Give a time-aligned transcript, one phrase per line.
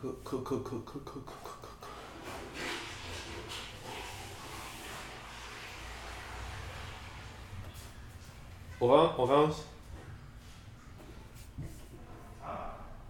[0.00, 1.88] 咳咳咳咳咳咳咳咳。
[8.78, 9.52] 我刚我刚，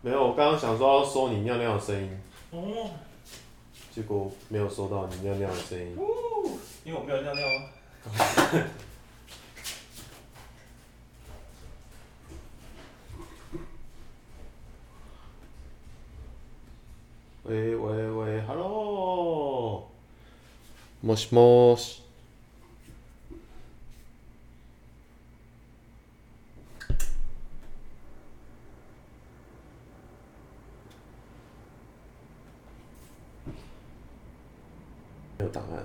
[0.00, 2.22] 没有，我刚刚想说要收你尿尿的声音。
[2.52, 2.90] 哦。
[3.92, 5.94] 结果没有收到你尿尿的声音。
[6.84, 7.68] 因为我没有尿尿啊。
[21.07, 22.01] もしもし。
[35.37, 35.83] 没有档案。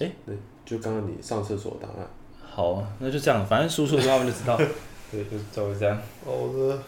[0.00, 2.06] 哎、欸，对，就刚刚你上厕所档案。
[2.44, 4.58] 好啊，那就这样，反正输出的时候他们就知道。
[5.10, 5.96] 对，就照这样。
[6.24, 6.82] 好的。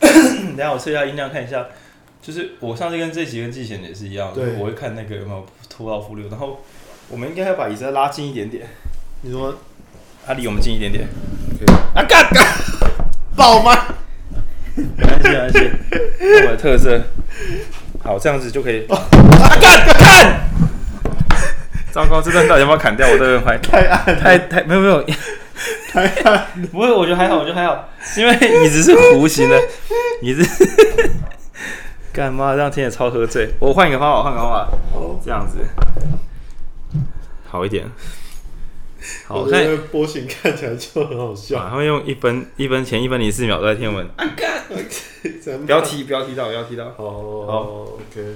[0.00, 1.66] 等 下我测一下音量，看一下。
[2.25, 6.59] 就是我上次跟这集跟季贤也是一样，对我会看那个有没有拖到负六，然后
[7.07, 8.65] 我们应该要把椅子再拉近一点点。
[9.21, 9.55] 你说，
[10.25, 11.07] 他离我们近一点点。
[11.59, 11.75] 可以。
[11.93, 12.43] 啊干干，
[13.35, 13.77] 爆吗？
[14.75, 15.69] 没关系没关系，
[16.47, 16.99] 我的特色。
[18.03, 18.87] 好，这样子就可以。
[18.87, 19.07] 啊
[19.61, 20.49] 干干！
[21.91, 23.07] 糟糕，这段到底要不要砍掉？
[23.07, 23.59] 我都很怀疑。
[23.59, 25.05] 太暗，太太没有没有，
[25.91, 26.47] 太暗。
[26.71, 27.87] 不会，我觉得还好，我觉得还好，
[28.17, 28.33] 因为
[28.65, 29.61] 椅子是弧形的，
[30.23, 30.43] 椅子。
[32.15, 33.49] 干妈这样听也超喝醉？
[33.59, 34.69] 我换一个方法，换个方法，
[35.21, 35.57] 这样子
[37.45, 37.85] 好一点。
[39.27, 41.67] 好，我觉得波形看起来就很好笑。
[41.69, 44.07] 他们用一分一分前一分零四秒都在听闻。
[44.15, 44.63] 啊干！
[45.65, 46.85] 不要踢，不要踢到，不要踢到。
[46.95, 47.03] 好，
[47.45, 48.35] 好，OK。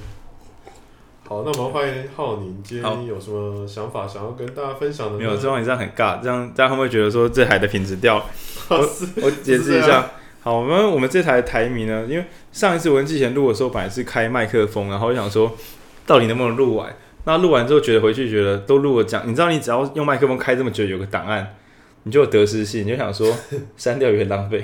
[1.26, 5.18] 好，那我们欢迎浩宁，今天有什么想法想要跟大家分享的？
[5.18, 8.26] 没有，这样你这样很尬，这样大家会不会觉得说这海的品质掉了？
[8.68, 8.78] 我
[9.24, 10.12] 我解释一下。
[10.50, 15.56] 好，我们我们这台台迷呢，因为上一次文季前录的时候，本来是开麦克风，然后我想说，
[16.08, 16.92] 到底能不能录完？
[17.26, 21.56] 那录完之后，觉得回去觉得都录了讲，你知道，你只要用麦克风开这么久，有个档案，
[22.02, 23.32] 你就有得失心，你就想说
[23.78, 24.64] 删掉有点浪费，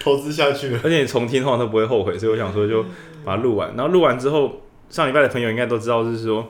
[0.00, 2.82] 投资下去了，而且你重听的话都不会后悔，所以我想说就
[3.24, 3.68] 把它录完。
[3.76, 6.44] 然后录完之后，上礼拜的朋友应该都知道，就是说，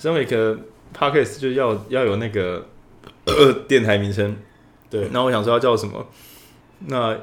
[0.00, 0.58] 身为一个
[0.98, 2.66] podcast 就要要有那个
[3.68, 4.36] 电台名称，
[4.90, 6.04] 对，然后我想说要叫什么？
[6.86, 7.18] 那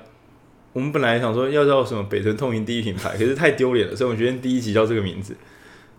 [0.74, 5.36] 我们本来想说要叫什么北屯通勤第一品牌，可是太丢脸了，所以我们决定第一集叫这个名字。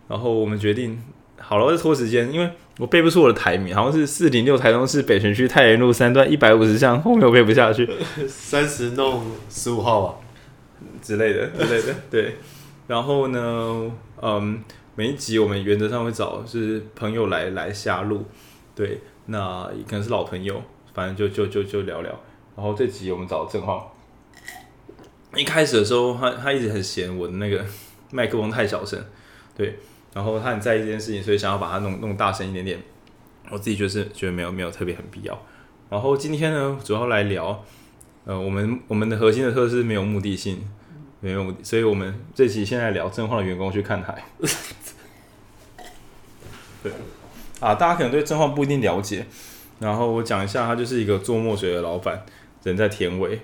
[0.09, 0.99] 然后我们决定
[1.39, 2.49] 好了，我就拖时间，因为
[2.79, 7.89] 我背不出我的台名，好像是四零六台中市北屯区太原路三段一百五十巷，后面我背不下去，
[8.27, 10.15] 三十弄十五号啊
[11.03, 11.95] 之类的之类的。
[12.11, 12.37] 对，
[12.87, 13.91] 然后呢，
[14.23, 14.63] 嗯，
[14.95, 18.25] 每一集我们原则上会找是朋友来来下路，
[18.75, 20.63] 对，那可能是老朋友，
[20.95, 22.19] 反正就就就就聊聊。
[22.59, 23.95] 然后这集我们找正浩，
[25.37, 27.65] 一开始的时候他他一直很嫌我的那个
[28.11, 29.01] 麦克风太小声，
[29.57, 29.79] 对，
[30.13, 32.83] 然后他很在意这件事情，所以想要把它弄弄大声一点点。
[33.49, 35.41] 我自己就是觉得没有没有特别很必要。
[35.89, 37.65] 然后今天呢，主要来聊，
[38.25, 40.69] 呃，我们我们的核心的特质没有目的性，
[41.21, 44.25] 没有目的，所以我们这集现在聊正浩的员工去看海。
[46.83, 46.91] 对，
[47.61, 49.25] 啊，大家可能对正浩不一定了解，
[49.79, 52.27] 然后我讲一下，他就是一个做墨水的老板。
[52.69, 53.41] 人在田尾，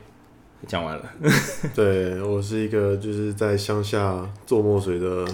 [0.67, 1.12] 讲完了。
[1.75, 5.27] 对，我是一个就是在乡下做墨水的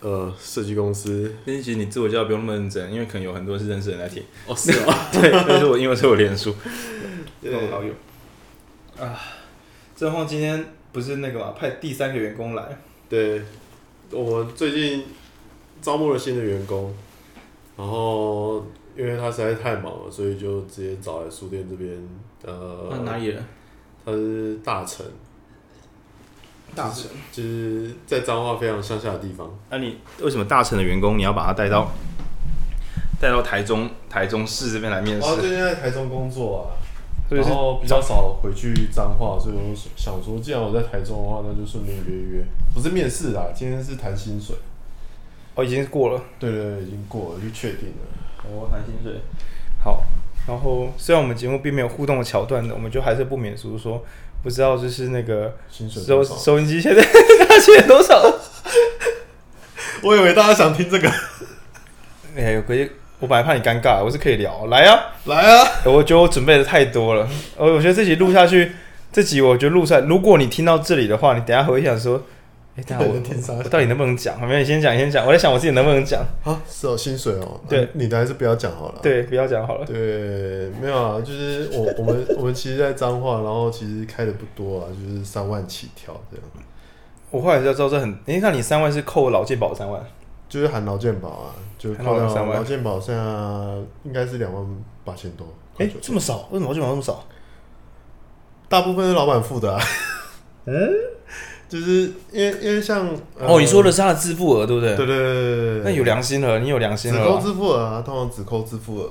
[0.00, 1.34] 呃设计公司。
[1.44, 4.22] 其实你自我介绍不用那么认真，因为可能有很多是认识的人来听。
[4.46, 4.94] 哦，是吗？
[5.12, 6.54] 对，但是我因为是我脸书，
[7.40, 7.92] 对，我好友。
[8.98, 9.20] 啊，
[9.96, 12.78] 正浩今天不是那个嘛，派第三个员工来。
[13.08, 13.42] 对，
[14.10, 15.04] 我最近
[15.80, 16.94] 招募了新的员工，
[17.76, 18.64] 然后。
[19.32, 21.90] 实在太忙了，所以就直接找来书店这边。
[22.44, 23.42] 呃，那哪里人？
[24.04, 25.06] 他是大城。
[26.74, 29.50] 大城就是在彰化非常乡下的地方。
[29.68, 31.86] 那你为什么大城的员工你要把他带到
[33.20, 35.28] 带到台中台中市这边来面试？
[35.28, 36.80] 我最近在台中工作啊，
[37.28, 42.44] 然后比较少回去彰化，所以我想说，既然我在台中的话，那就顺便约一约。
[42.74, 44.56] 不是面试啦，今天是谈薪水。
[45.54, 46.22] 哦，已经过了。
[46.38, 48.31] 对对对，已经过了，就确定了。
[48.50, 49.20] 我谈薪水，
[49.82, 50.04] 好。
[50.48, 54.04] 然后虽然我们节目并没有互动的桥段的，我们就还是不免俗说，
[54.42, 58.20] 不知道就是那个收收音机现在大家现在多少？
[60.02, 61.08] 我以为大家想听这个。
[62.36, 62.90] 哎呦，可以，
[63.20, 65.68] 我本来怕你尴尬，我是可以聊，来啊，来啊！
[65.84, 68.72] 我觉得我准备的太多了，我我觉得这集录下去，
[69.12, 72.20] 这集我觉得录出来，如果你听到这里的话，你等下回想说。
[72.74, 73.12] 哎， 等下我
[73.58, 74.40] 我到底能不能讲？
[74.40, 75.26] 没有，你先讲，先讲。
[75.26, 76.24] 我在想我自己能不能讲。
[76.42, 77.60] 啊，是哦，薪水哦。
[77.68, 78.98] 对，你的还是不要讲好了。
[79.02, 79.86] 对，不要讲好了。
[79.86, 86.46] 对，没有啊，就是我我们我们其实，在彰化，然后其实开的不多啊，就是三万起跳这样。
[87.30, 90.02] 我后来才知道这很，你看你三万是扣老健保三万，
[90.48, 93.22] 就是含老健保啊，就扣掉三万，劳健保现在
[94.04, 94.66] 应该是两万
[95.04, 95.46] 八千多。
[95.78, 96.48] 哎、欸，这么少？
[96.50, 97.24] 为什么老健保那么少？
[98.68, 99.82] 大部分是老板付的啊。
[100.66, 100.74] 嗯，
[101.72, 103.08] 就是因为因为像
[103.38, 104.94] 哦，你说的是他的自付额对不对？
[104.94, 107.18] 对对对对，那有良心了，你有良心了。
[107.18, 109.10] 只扣自付额啊，通常只扣自付额。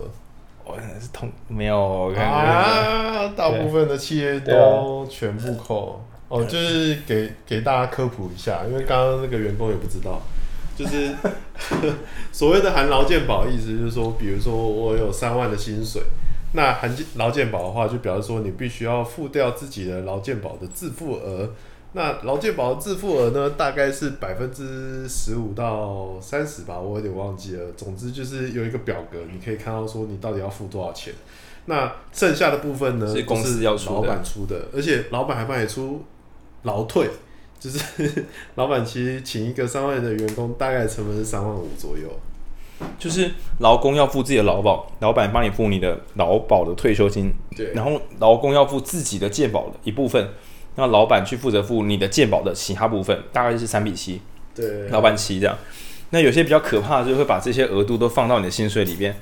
[0.64, 3.34] 哦，是通没有啊？
[3.36, 6.06] 大部分的企业都全部扣。
[6.28, 10.22] 哦，就是给给大家科普一下，因为刚刚那个员工也不知道，
[10.78, 11.10] 就是
[12.32, 16.00] 所谓的含劳健保，意思就是说，比如说我有三万的薪水。
[16.54, 21.50] 那含劳健保的话，就表示说你必须要付掉自己的劳健保的自付额。
[21.94, 27.72] 那劳健保的自付额呢，大概是百分之十五到三十吧，我有点忘记了。
[27.76, 31.14] 总之就是有一个表格，你可以看到说你到底要付多少钱。
[31.66, 36.02] 那剩下的部分呢，是公司要出的，老板出的，而且老板还帮你出
[36.64, 37.10] 劳退，
[37.60, 42.08] 就是 老板其实请一个三万的员工，大概成本是三万五左右。
[42.98, 43.30] 就是
[43.60, 50.30] 劳工要付自己的劳保，老板帮你付你的劳保的退休金，对，然后劳工要付自己的健保的一部分，
[50.76, 54.22] 那老板去负责付你的健保的其他部分，大概是三比七，
[54.56, 55.58] 对，老板七这样。
[56.12, 59.16] 那有些比较可怕的，就会把这些额度都放到你的薪水里边，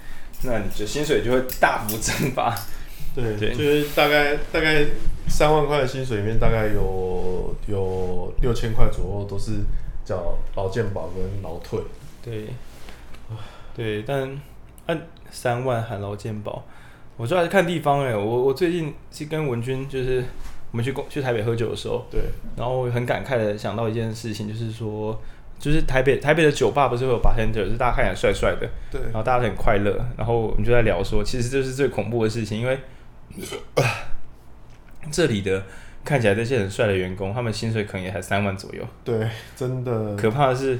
[0.43, 2.55] 那你的薪水就会大幅蒸发。
[3.15, 4.85] 对，对，就是大概大概
[5.27, 9.53] 三万块的薪水里面，大概有有六千块左右都是
[10.03, 11.79] 叫劳健保跟劳退，
[12.23, 12.47] 对。
[13.75, 14.37] 对，但
[14.87, 16.65] 按三万含劳健保，
[17.15, 18.13] 我主要是看地方哎。
[18.13, 20.25] 我我最近是跟文君，就是
[20.71, 22.21] 我们去去台北喝酒的时候，对，
[22.55, 25.19] 然后我很感慨的想到一件事情，就是说，
[25.57, 32.79] 就是台北台北的酒吧不是会有 bartender，就是大家看起来帅帅的，对，然后大家很快乐，然后我们就在聊说，其实这是最恐怖的事情，因为
[35.11, 35.63] 这里的
[36.03, 40.79] 看起来这些很帅的员工，他们薪水可能也才三万左右，对，真的，可怕的是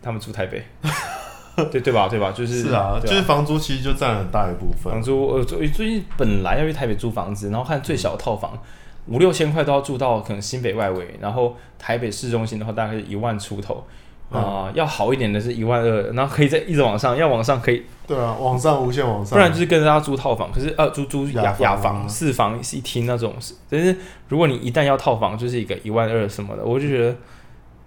[0.00, 0.62] 他们住台北。
[1.70, 2.08] 对对吧？
[2.08, 2.32] 对吧？
[2.32, 4.90] 就是是啊，就是房租其实就占了很大一部分。
[4.90, 8.58] 房租呃，最最近本来要去台北租房子，然后看最小的套房
[9.06, 13.84] 五六千块都要住到可能新北外围，然后台北市中心的话大概是一万出头
[14.30, 17.82] 啊、要好一点的是一万二，然后可以再一直往上，要往上可以。
[18.06, 19.36] 对啊，往上无限往上。
[19.36, 23.34] 不然就是跟着大家租套房，可是呃租租雅雅房四房一厅那种，
[23.68, 23.96] 但是
[24.28, 27.16] 如果你一旦要套房，就是一个一万二什么的，我就觉得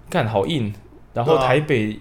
[0.09, 0.73] 干好硬。
[1.13, 1.99] 然后台北。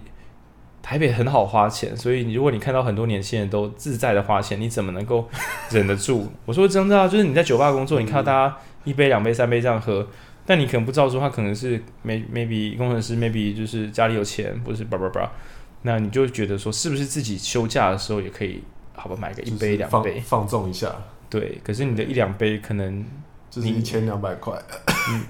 [0.85, 5.25] 台北很好花钱，所以你如果你看到很多年轻人都自在的花钱，你怎么能够
[5.71, 6.27] 忍得住？
[6.45, 10.07] 我说真的啊，就是你在酒吧工作，你看到大家一杯两杯三杯这样喝，
[10.45, 15.31] 但你可能不知道说他可能是 may maybe 工程师，maybe 就是家里有钱，不是叭叭叭，
[15.83, 18.63] 那你就觉得说是不是自己休假的时候也可以
[18.95, 20.95] 好吧买个一杯两杯放纵一下？
[21.31, 23.05] 对，可是你的一两杯可能
[23.51, 24.55] 就是一千两百块，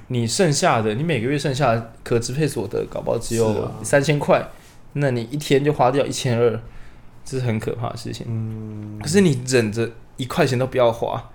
[0.08, 4.48] 你你剩下的你每个月剩下的可支配所得搞不好只有三千块。
[4.94, 6.60] 那你一天就花掉一千二，
[7.24, 8.26] 这是很可怕的事情。
[8.28, 11.30] 嗯，可是你忍着一块钱都不要花，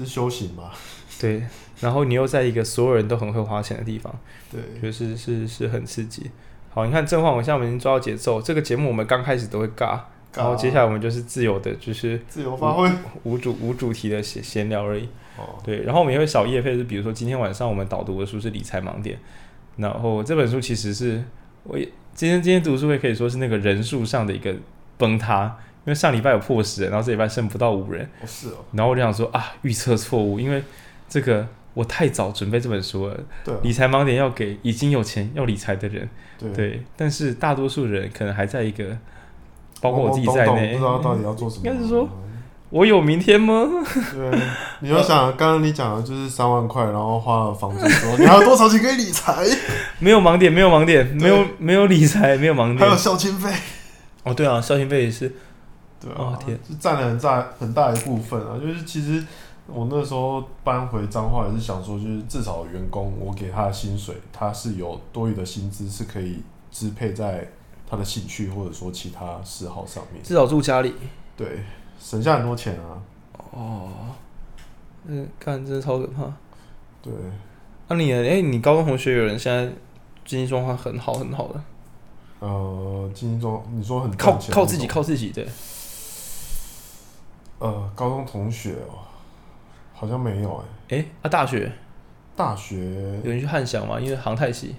[0.00, 0.70] 是修行吗？
[1.20, 1.42] 对，
[1.80, 4.12] 然后你又在一个所有人都很会花钱的地方，
[4.50, 6.30] 对，就是是是很刺激。
[6.70, 8.40] 好，你看正话，我现在我们已经抓到节奏。
[8.40, 10.00] 这个节目我们刚开始都会尬，
[10.34, 12.88] 然后接下来我们就是自由的，就是自由发挥，
[13.24, 15.08] 无主无主题的闲闲聊而已。
[15.36, 19.18] 哦，对，然后我们也会少夜费，是比如说今天晚上我们导读的书是理财盲点，
[19.76, 21.22] 然后这本书其实是。
[21.62, 24.54] 我也今天今天读书会可以说是那个人数上的一个
[24.96, 28.04] 崩塌，因为上礼拜有破十人，然后这礼拜剩不到五人。
[28.20, 28.64] 哦，是哦。
[28.72, 30.62] 然后我就想说啊，预测错误，因为
[31.08, 33.16] 这个我太早准备这本书了。
[33.44, 33.54] 对。
[33.62, 36.08] 理财盲点要给已经有钱要理财的人。
[36.38, 36.50] 对。
[36.52, 36.82] 对。
[36.96, 38.96] 但是大多数人可能还在一个，
[39.80, 41.66] 包括我自己在内，不知道到底要做什么。
[41.66, 42.08] 应该是说。
[42.70, 43.66] 我有明天吗？
[44.14, 44.40] 对，
[44.78, 47.84] 你要想，刚刚你讲的就是三万块，然后花了房租
[48.16, 49.44] 你还有多少钱可以理财？
[49.98, 53.52] 没有盲点，没有盲点，没有没有理财，没有盲点，还有孝亲费。
[54.22, 55.34] 哦，对啊，孝亲费也是。
[56.00, 58.58] 对啊，哦、天，是占了很大很大一部分啊。
[58.58, 59.24] 就是其实
[59.66, 67.46] 我那时候搬回彰化也是想说，就是至少员工我给他的薪水，他是有多余的薪资是可以支配在
[67.88, 70.22] 他的兴趣或者说其他嗜好上面。
[70.22, 70.94] 至少住家里。
[71.36, 71.60] 对。
[72.02, 72.96] 省下很多钱啊！
[73.52, 73.90] 哦，
[75.04, 76.22] 嗯，看，真的超可怕。
[77.02, 77.12] 对，
[77.88, 79.70] 那、啊、你，哎、欸，你高中同学有人现在
[80.24, 81.62] 经济状况很好很好的？
[82.38, 85.46] 呃，经济状，你说很靠靠自己靠自己对？
[87.60, 88.98] 呃，高中同学哦，
[89.94, 90.96] 好像没有哎、欸。
[90.96, 91.70] 哎、欸，啊，大学？
[92.34, 94.00] 大学有人去汉翔吗？
[94.00, 94.74] 因为航太系。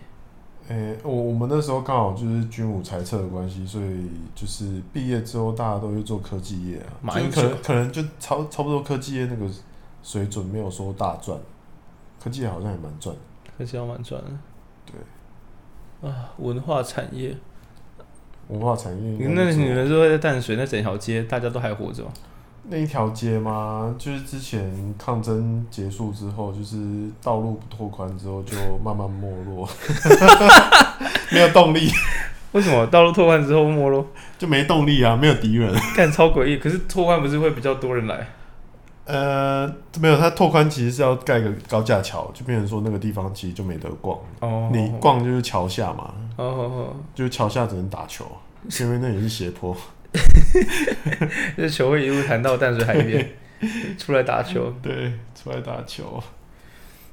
[0.67, 9.45] 诶、欸，我我们那时候刚好就是军武裁测的关系，所以就是毕业之后大家都去做科技业啊，就可能可能就差差不多科技业那个
[10.01, 11.37] 水准没有说大赚，
[12.19, 13.15] 科技业好像也蛮赚。
[13.59, 14.31] 还是要蛮赚的。
[16.01, 17.35] 对，啊，文化产业，
[18.47, 19.27] 文化产业。
[19.27, 22.03] 那你们说在淡水那整条街，大家都还活着？
[22.63, 23.93] 那一条街吗？
[23.97, 26.77] 就是之前抗争结束之后，就是
[27.21, 29.67] 道路不拓宽之后，就慢慢没落，
[31.31, 31.89] 没有动力。
[32.51, 34.05] 为什么道路拓宽之后没落？
[34.37, 35.73] 就没动力啊，没有敌人。
[35.95, 36.57] 干超诡异。
[36.57, 38.27] 可是拓宽不是会比较多人来？
[39.05, 39.67] 呃，
[39.99, 44.17] 没有，它拓宽其实是要盖个高架桥，就变成说那个地方其实就没得逛。
[44.39, 44.69] 哦。
[44.71, 46.13] 你逛就是桥下嘛。
[46.35, 46.95] 哦哦哦。
[47.15, 48.25] 就是桥下只能打球，
[48.79, 49.75] 因为那也是斜坡。
[51.57, 53.29] 这球会一路弹到淡水海边，
[53.97, 54.73] 出来打球。
[54.81, 56.21] 对，出来打球。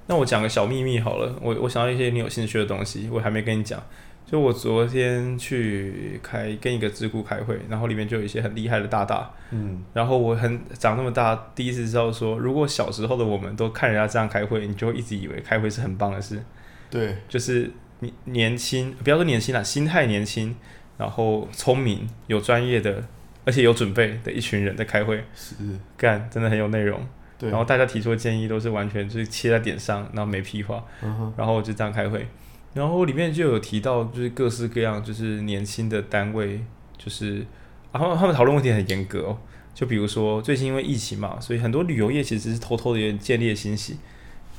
[0.06, 3.82] 那我讲个小秘密好了，我我想到一些你有兴趣的东西，我还没跟你讲。
[4.30, 9.30] 就我昨天去开跟一个智库开会，然后里面就有一些很厉害的大大。
[9.50, 9.82] 嗯。
[9.94, 16.42] 然后我很长那么大，第一次知道说，如果小时候的我们都看人家这样开会，你就会一直以为开会是很棒的事。
[16.90, 17.16] 对。
[17.28, 20.56] 就是你年轻，不要说年轻了，心态年轻。
[20.98, 23.02] 然后聪明、有专业的，
[23.46, 25.54] 而且有准备的一群人在开会，是
[25.96, 27.00] 干真的很有内容。
[27.38, 30.84] 对，然后大家提出的建议都是完全就是切在点上，然后没屁话。
[31.02, 31.32] 嗯哼。
[31.36, 32.26] 然后就这样开会，
[32.74, 36.60] 然后里面就有提到就是各式各样就是年轻的单位，
[36.96, 37.46] 就是
[37.92, 39.38] 然后他们讨论问题很严格哦。
[39.72, 43.96] 就比如说最近因为疫情嘛，所以很多旅游业其实是偷偷的有点见猎心喜，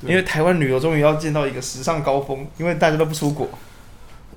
[0.00, 3.46] 因为台湾旅游终于要见到一个时尚高峰，因为大家都不出国。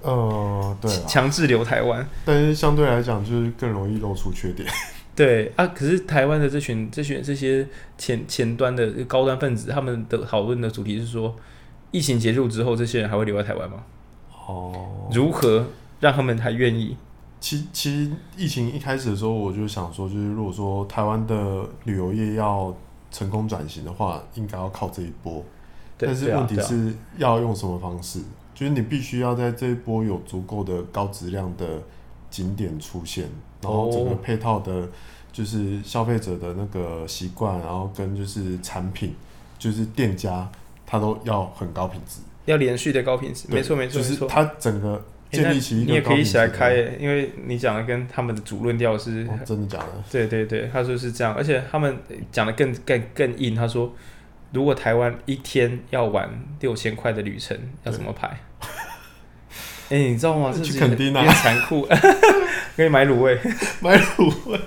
[0.04, 4.70] 呃，对，强制留台湾，但是相对来讲就是更容易露出缺点。
[5.16, 7.68] 对啊，可是台湾的这群、这群这些
[7.98, 11.36] 前前端的高端分子，他们的讨论的主题是说，
[11.92, 13.78] 疫情结束之后，这些人还会留在台湾吗？
[14.46, 15.68] 哦，如何
[16.00, 16.98] 让他们还愿意？
[17.40, 22.76] 其其实疫情一开始的时候，我就想说，就是如果说台湾的旅游业要
[23.12, 25.44] 成功转型的话，应该要靠这一波。
[25.98, 28.20] 但是问题是要用什么方式？
[28.56, 31.82] 就是你必须要在这一波有足够的高质量的
[32.30, 33.26] 景点出现，
[33.62, 34.88] 然后整个配套的，
[35.32, 39.16] 就是消费者的那个习惯，然后跟就是产品，
[39.58, 40.50] 就是店家，
[40.86, 50.04] 他都要很高品质，要连续的高品质，没错没错，就是他整个建立起一个、欸、你也可以一起来开，因为你讲的跟他们的主论调是、哦，真的假的？
[50.12, 51.98] 对对对，他说是这样，而且他们
[52.32, 53.92] 讲的更更更硬，他说。
[54.54, 56.30] 如果台湾一天要玩
[56.62, 58.28] 六千块的旅程，要怎么排？
[59.90, 60.54] 哎、欸，你知道吗？
[60.56, 61.86] 这是有点残酷。
[62.76, 63.38] 可以买卤味，
[63.82, 64.60] 买卤味。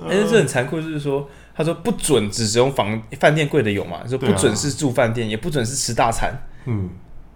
[0.00, 4.00] 但是这很残酷，就是说，他说不准只使用房饭店贵的有嘛？
[4.08, 6.32] 说不准是住饭店，啊、也不准是吃大餐。
[6.64, 6.90] 嗯，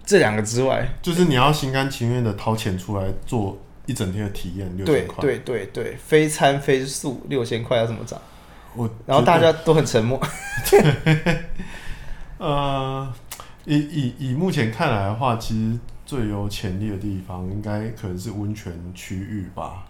[0.04, 3.56] 这两个之外，就是你要心甘情愿的掏钱出来做
[3.86, 5.16] 一整天的体验，六千块。
[5.20, 8.20] 对对对对，非餐非宿，六千块要怎么涨？
[8.74, 10.20] 我然后大家都很沉默。
[12.38, 13.12] 呃，
[13.64, 19.84] 以以以目前看来的话，其实最有潜力的地方，应该可能是温泉区域吧？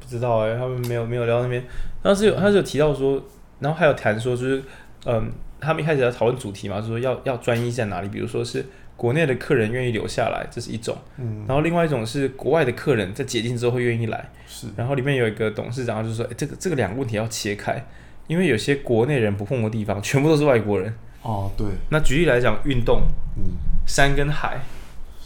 [0.00, 1.64] 不知道哎、欸，他们没有没有聊那边。
[2.02, 3.22] 当时有他是有提到说，
[3.60, 4.62] 然后还有谈说，就是
[5.06, 8.08] 嗯，他们一开始在讨论主题嘛，就是说要要专一在哪里？
[8.08, 10.94] 比如说是国内的客人愿意留下来，这是一种。
[11.16, 11.46] 嗯。
[11.48, 14.28] 然后另外一种是国外的客人在解禁之后会愿意来。
[14.46, 14.66] 是。
[14.76, 17.82] 然后里面有一个董事长就是说，哎，这个这个两个问题要切开。
[18.26, 20.94] 因为有些国内人不碰的地方，全部都是外国人。
[21.22, 21.66] 哦，对。
[21.90, 23.02] 那举例来讲，运动，
[23.36, 23.44] 嗯，
[23.86, 24.58] 山跟海，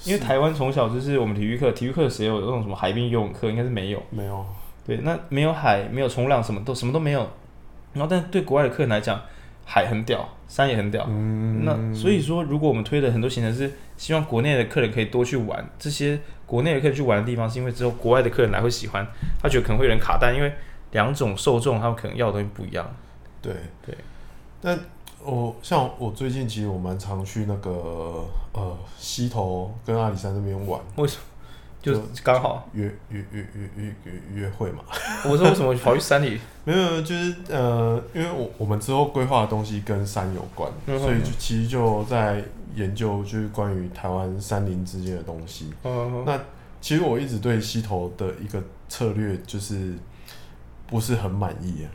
[0.04, 3.50] 因为台湾从小就是我们体育课，体育课谁有那种什么海滨游泳课？
[3.50, 4.02] 应该是没有。
[4.10, 4.46] 没有。
[4.86, 7.20] 对，那没有海，没有冲浪，什么都什么都没有。
[7.94, 9.20] 然后，但对国外的客人来讲，
[9.64, 11.04] 海很屌，山也很屌。
[11.08, 11.64] 嗯。
[11.64, 19.06] 那所以说，如果我们推的很多行程是希望国内的客人可以多去玩，这些国内的客人去玩的地方，是因为之后国外的客人来会喜欢，
[19.42, 20.52] 他觉得可能会有点卡但，因为。
[20.92, 22.90] 两种受众，他们可能要的东西不一样。
[23.40, 23.54] 对
[23.84, 23.96] 对，
[24.60, 24.78] 但
[25.22, 30.80] 我像我最近其实我蛮常去那个呃溪头跟阿里山那边玩。
[30.96, 31.22] 为什么？
[31.80, 34.82] 就刚好约约约约约约约会嘛。
[35.24, 36.40] 我说为什么跑去山里？
[36.64, 42.42] 没有，就是呃，因为我我们之后规划的东西跟山有关，嗯、所以就其实就在
[42.74, 45.72] 研究就是关于台湾山林之间的东西。
[45.84, 46.40] 嗯、哼那
[46.80, 49.94] 其实我一直对溪头的一个策略就是。
[50.88, 51.86] 不是很满意啊，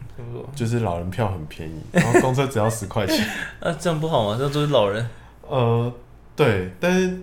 [0.55, 3.17] 就是老人票很便宜， 然后公车只要十块钱。
[3.59, 4.35] 啊，这样不好吗？
[4.37, 5.09] 这样都是老人。
[5.49, 5.91] 呃，
[6.35, 7.19] 对，但是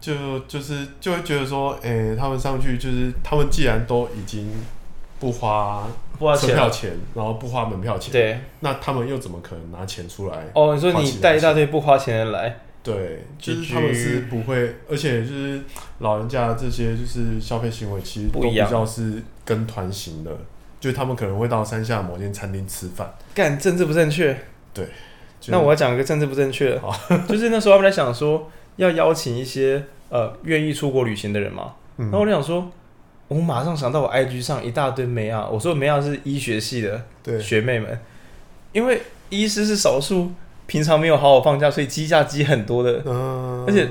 [0.00, 4.48] 就就是就会觉得说，哎、欸，他们上去就是他们既然都已经
[5.18, 5.86] 不花
[6.38, 10.46] 车票钱，然后不花门票钱，对，那他们又怎么可能拿钱出来？
[10.54, 12.56] 哦，你说你带一大堆不花钱的来？
[12.82, 15.60] 对，就是他们是不会，而且就是
[15.98, 20.30] 老人家这些就是消费行为，其实都比较是跟团型的。
[20.80, 24.34] 就他们可能会到山下某间餐厅吃饭，干政治不正确。
[24.72, 24.88] 对，
[25.48, 26.80] 那我要讲一个政治不正确的，
[27.28, 32.70] 就是那时候他们在想说要邀请一些呃愿意出国旅行的人嘛，嗯、然后我就想说，
[33.28, 38.00] 我马上想到我 IG 上一大堆梅啊，我说梅啊是医学系的学妹们，
[38.72, 40.32] 因为医师是少数
[40.66, 43.88] 平常没有好好放假，所以积假积很多的，嗯、而且。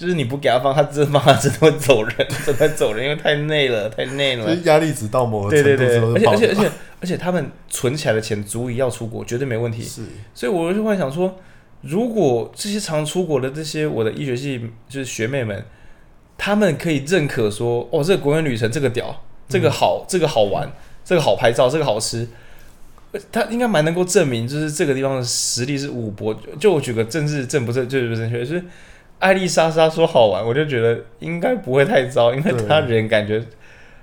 [0.00, 2.16] 就是你不给他放，他真放，他真的会走人，
[2.46, 4.54] 真的会走人，因为太累了，太累了。
[4.64, 9.82] 压力值到某个程度之后，对对对，而且而且而且而且他们存起来的钱足以要出国，绝对没问题。
[9.82, 10.00] 是，
[10.32, 11.38] 所以我就会想说，
[11.82, 15.62] 如果这些常出国的这些我的医学系就是学妹们，
[16.38, 20.66] 他们可以认可说，哦，这个国内旅程这个屌，这个好，嗯、这个好玩，
[21.04, 22.26] 这个好拍照，这个好吃，
[23.30, 26.34] 他应该蛮能够证明，就是这个地方的实力是五博。
[26.58, 28.64] 就我举个政治正不正，就是不正确，就是。
[29.20, 33.40] 艾丽莎莎说好玩，我就觉得应该不会太糟，因为他人感觉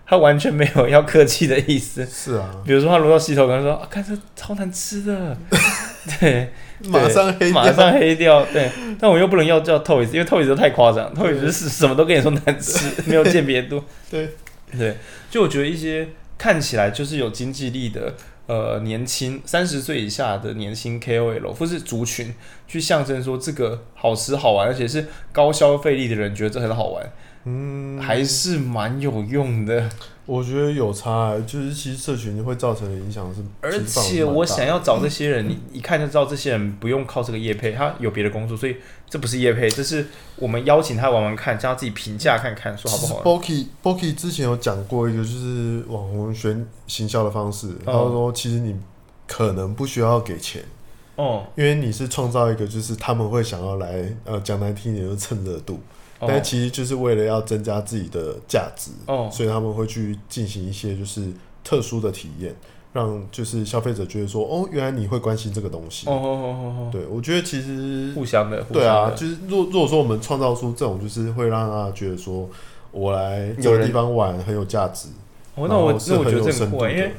[0.06, 2.06] 他完全没有要客气的意思。
[2.06, 5.38] 是啊，比如说他轮到洗头，跟他说：“啊，看这超难吃的。
[6.20, 6.50] ”对，
[6.86, 8.46] 马上黑，马上黑掉。
[8.46, 13.84] 对，但我又不能要叫 Toys，因为 Toys 都太夸张，Toys 是什么都跟你说难吃，没有鉴别度。
[14.10, 14.30] 对
[14.78, 14.96] 对，
[15.30, 16.08] 就我觉得一些
[16.38, 18.14] 看起来就是有经济力的。
[18.48, 22.34] 呃，年轻三十岁以下的年轻 KOL 或是族群，
[22.68, 27.12] 去象征说这个好吃好玩，而且是高消费力的人觉得这很好玩，
[27.44, 29.90] 嗯，还是蛮有用的。
[30.28, 38.76] 我觉得有差，就是其实社群会造成的影响是，而且我想要找这些人，你一看就知道这些人不用靠这个业配，他有别的工作，所以
[39.10, 40.06] 这不是业配，这是
[40.36, 43.24] 我们邀请他玩玩看，叫他自己评价看看，说好不好。
[43.24, 48.76] Boki Boki 之前有讲过一个就是网红选行销的方式，他说其实你
[49.26, 50.62] 可能不需要给钱
[51.16, 55.80] 哦，因为你是创造一个就是他们会想要来呃讲难听点就蹭热度。
[56.20, 61.28] 但其实就是为了要增加自己的价值，哦，所以他们会去进行一些就是
[61.64, 62.56] 特殊的体验，
[62.92, 66.10] 让就是消费者觉得说，哦，原来你会关心这个东西。
[66.10, 66.48] 哦哦哦
[66.80, 72.50] 哦，对，我觉得其实互相的，对啊，就是若如果说我们创造出这种，就是会让他觉得说，
[72.92, 75.10] 我来这个地方玩很有价值。
[75.54, 77.12] 哦，那我那我觉得这很酷，因为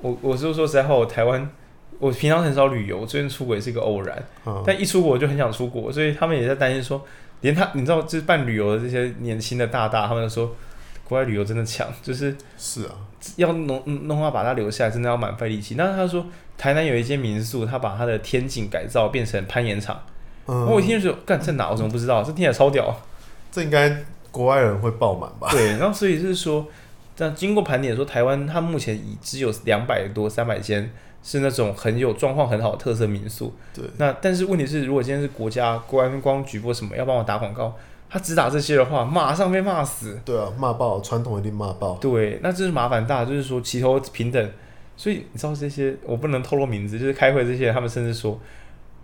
[0.00, 1.50] 我我是说实在话，我台湾
[1.98, 4.22] 我平常很少旅游，最近出国也是一个偶然，
[4.64, 7.04] 但一出国我就很想出国，所以他们也在担心说。
[7.44, 10.56] 连他，你知道，就是办旅游的这些年轻的大大，他们都说，
[11.06, 12.92] 国外旅游真的强，就是是啊，
[13.36, 15.74] 要弄弄话把他留下来，真的要蛮费力气。
[15.74, 16.24] 那他说，
[16.56, 20.00] 台南有一间民宿，他把他的天井改造变成攀岩场。
[20.46, 21.70] 嗯，我一听就说，干，这哪？
[21.70, 22.22] 我怎么不知道？
[22.22, 22.96] 这听起来超屌。
[23.52, 25.48] 这应该国外人会爆满吧？
[25.50, 26.66] 对，然后所以就是说，
[27.16, 30.90] 这样经过盘点说，台湾它目前已只有两百多、三百间。
[31.26, 33.82] 是那种很有状况很好的特色民宿，对。
[33.96, 37.74] 那但是问题是，如果今天是国家观光局或什么要帮我打广告，
[38.10, 40.20] 他只打这些的话，马上被骂死。
[40.22, 41.94] 对啊，骂爆，传统一定骂爆。
[41.94, 44.50] 对，那这是麻烦大，就是说齐头平等。
[44.98, 48.38] 所以你知道这些，我不能透露名字，就是开会这些人，他们甚至说，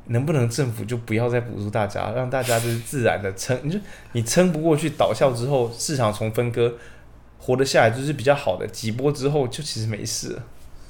[0.09, 3.59] 能不能政府就不要再补助大家，让大家就是自然的撑。
[3.63, 3.81] 你说
[4.13, 6.75] 你撑不过去，倒校之后，市场重分割
[7.41, 8.67] 活得下来，就是比较好的。
[8.69, 10.43] 几波之后，就其实没事了。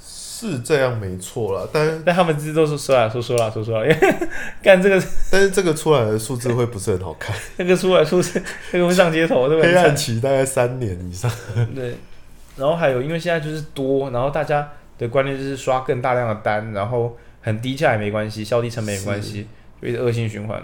[0.02, 3.96] 是这样没错了，但但他们自己都是说啊说说啦说说啦，
[4.62, 7.36] 干这个， 但是这个出来的数字会不是很好看。
[7.58, 9.70] 那个出来数字，那个会上街头，对不对？
[9.74, 11.30] 黑暗期大概三年以上。
[11.74, 11.94] 对，
[12.56, 19.46] 然后还有，因为现在就是多，然后大家的观念就是刷更大量的单，然后很低价也没关系，消低成本也没关系，
[19.82, 20.62] 就一直恶性循环。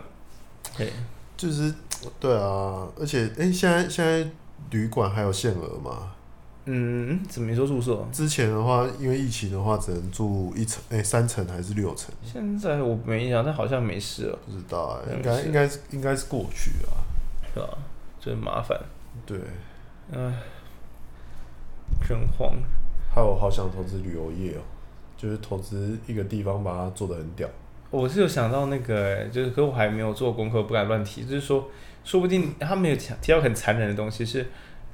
[0.78, 0.90] 对，
[1.36, 1.70] 就是
[2.18, 4.26] 对啊，而且哎、欸，现在现在
[4.70, 6.12] 旅馆还有限额吗？
[6.68, 8.04] 嗯，怎么没说住宿？
[8.10, 12.12] 之前的话，因为疫情的话，只能住一层，哎、欸，三层还是六层？
[12.24, 14.38] 现在我没印象，但好像没事了。
[14.44, 16.90] 不知道应该应该是应该是过去啊，
[17.54, 17.68] 是吧？
[18.18, 18.76] 真麻烦。
[19.24, 19.38] 对，
[20.12, 20.18] 唉，
[22.08, 22.52] 真慌。
[23.14, 24.60] 还有，好想投资旅游业哦，
[25.16, 27.48] 就是投资一个地方，把它做的很屌。
[27.90, 31.24] 我是有想到那个，就是可我还没有做功课，不敢乱提。
[31.24, 31.68] 就是说，
[32.06, 34.46] 说不定他没有提到很残忍的东西是。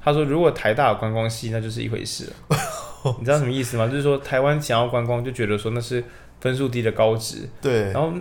[0.04, 2.56] 他说：“如果台大有观光系，那就是一回事了。
[3.20, 3.86] 你知道什么意思吗？
[3.86, 6.02] 就是说台湾想要观光，就觉得说那是
[6.40, 7.48] 分数低的高职。
[7.60, 7.92] 对。
[7.92, 8.12] 然后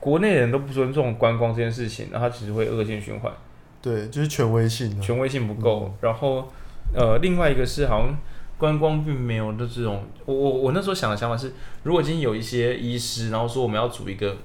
[0.00, 3.32] 国内人都不尊重观光这件事情，然后它其实会恶性循环。
[3.80, 5.84] 对，就是权威性，权威性不够。
[5.84, 6.50] 嗯、然后
[6.92, 8.16] 呃，另外一个是好像
[8.58, 10.02] 观光并没有的这种。
[10.24, 11.52] 我我我那时候想的想法是，
[11.84, 14.36] 如果今天有一些医师，然后说我们要组一个。”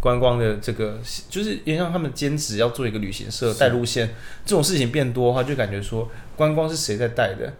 [0.00, 4.08] 观光的这个就是也让他们兼职要做一个旅行社带路线，
[4.44, 7.52] 这种事情变多的话，就感觉说观光是谁在带的？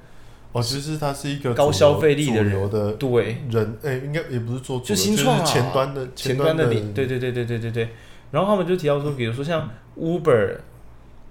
[0.53, 7.89] 哦，其实他是一个高消费力的人的对人，哎，应该也不是做就新创啊前端的前端的领，对对对对对对对。
[8.31, 10.57] 然后他们就提到说，比如说像 Uber，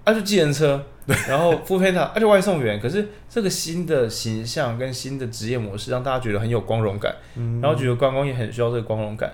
[0.04, 0.84] 啊就计程车，
[1.26, 2.78] 然后 Foodpanda，啊就外送员。
[2.78, 7.16] 可是这个新的形象跟新的职业模式，让大家觉得很有光荣感，
[7.60, 9.32] 然后觉得观光也很需要这个光荣感。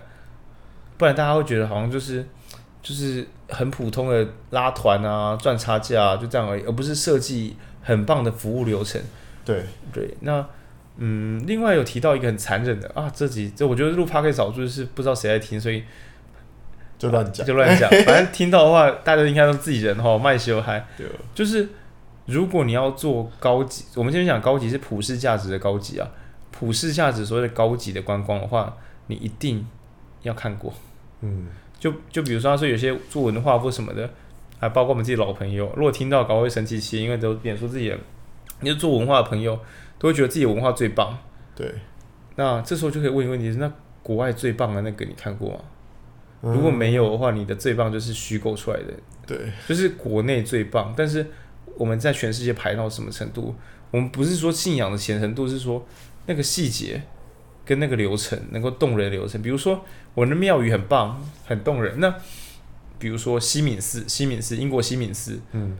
[0.96, 2.26] 不然大家会觉得好像就是
[2.82, 9.00] 就是很普通的拉团啊，赚差价啊，就这样而已，而不是设计很棒的服务流程。
[9.44, 9.64] 对。
[9.92, 10.44] 对，那
[10.96, 15.82] 嗯，另外有提到一个很残忍的啊，这集这我觉得录 Podcast 少数是不知道谁在听，所以
[16.96, 20.86] 就乱讲、啊、就乱讲， 反正听到的话，大家应该都自己人哈，卖修嗨。
[20.96, 21.68] 对，就是
[22.26, 26.08] 如果你要做高级，我们先讲高级是普世价值的高级啊，
[26.50, 28.76] 普世价值所谓的高级的观光的话，
[29.08, 29.66] 你一定
[30.24, 30.74] 要看过。
[31.20, 31.46] 嗯，
[31.78, 34.10] 就就比如说他说有些做文化或什么的，
[34.58, 37.98] 还包括我们自己老朋友，如果听到搞会生气气，因为都别说自己人。
[38.60, 39.58] 你就做文化的朋友
[39.98, 41.18] 都会觉得自己的文化最棒，
[41.54, 41.74] 对。
[42.36, 43.70] 那这时候就可以问一个问题是：那
[44.02, 45.60] 国外最棒的那个你看过吗？
[46.42, 48.92] 嗯、如果没有的话，你的最棒就是虚构出来的。
[49.26, 50.94] 对，就是国内最棒。
[50.96, 51.26] 但是
[51.76, 53.54] 我们在全世界排到什么程度？
[53.90, 55.84] 我们不是说信仰的虔诚度，是说
[56.26, 57.02] 那个细节
[57.64, 59.40] 跟那个流程能够动人的流程。
[59.42, 62.00] 比如说我们的庙宇很棒，很动人。
[62.00, 62.14] 那
[62.98, 65.76] 比如说西敏寺，西敏寺，英国西敏寺，嗯。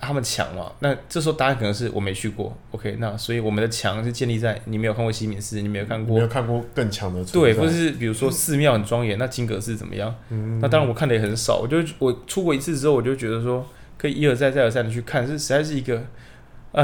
[0.00, 0.70] 他们强嘛？
[0.78, 2.56] 那这时候答案可能是我没去过。
[2.70, 7.24] OK，那所以我们的强是建立在你没有看过西敏寺，你没有看过，没有看过更强的。
[7.24, 10.14] 对，或者是比如说寺庙很庄严，那金阁寺怎么样？
[10.30, 11.56] 嗯，那当然我看的也很少。
[11.56, 16.04] 我就我出过一次之后，我就觉得说可以一而再再而三的去看，是实在是一个啊、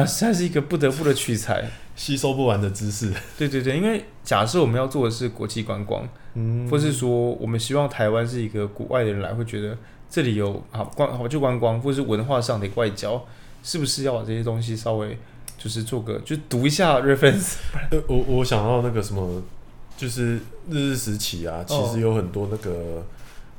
[0.00, 1.64] 呃，实在是一个不得不的取材，
[1.96, 3.12] 吸收不完的知识。
[3.38, 9.76] 对对对，因为假设我们要做的是国际观光，嗯，或是说我们希望台湾是一个国外的人来会觉得。
[10.10, 13.20] 这里有啊观好就观光，或是文化上的外交，
[13.64, 15.18] 是不是要把这些东西稍微
[15.58, 17.56] 就是做个就读一下 reference？
[18.06, 19.42] 我我想到那个什么，
[19.96, 20.36] 就是
[20.70, 23.04] 日日时期啊，其实有很多那个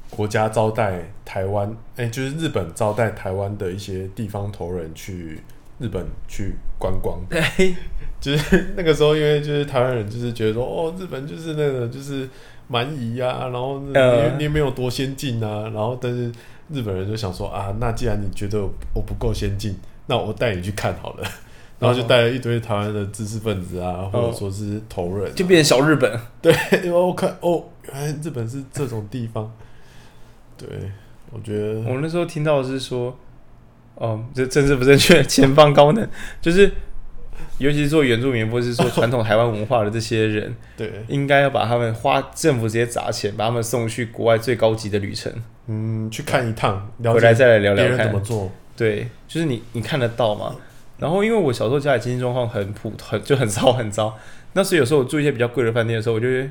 [0.10, 5.42] 国家招待台湾，哎、欸，就是日本招待台湾的一些地方头人去
[5.78, 7.20] 日本去观光。
[7.30, 7.42] 对，
[8.20, 12.28] 就是那个时候，因为就是台湾人就是觉得说，哦，日本就是那个就是。
[12.68, 13.94] 蛮夷啊，然后你
[14.38, 16.32] 你也没有多先进啊，然后但是
[16.74, 18.60] 日本人就想说啊，那既然你觉得
[18.92, 21.24] 我不够先进，那我带你去看好了，
[21.78, 26.20] 然后就带了一堆台湾的知识分子啊，或者说是头人，就变成小日本。
[26.42, 26.52] 对，
[26.84, 29.54] 因为我看哦，原来日本是这种地方。
[30.58, 30.68] 对，
[31.30, 33.16] 我觉得我那时候听到的是说，
[33.94, 36.10] 哦，这政治不正确， 前方高能，
[36.42, 36.72] 就是。
[37.58, 45.32] 尤其是做原住民，或是说传统台湾文化的这些人， 对，应该要把他们花政府直接砸钱，把他们送去国外最高级的旅程，
[45.68, 48.52] 嗯，去看一趟，回来再来聊聊看怎么做。
[48.76, 50.56] 对，就是你你看得到吗？
[50.98, 54.18] 然后因为我小时候家里经济状况很普通，就很糟很糟，
[54.54, 56.50] 那所以有时候我住一些比较贵的饭店的时候，我就会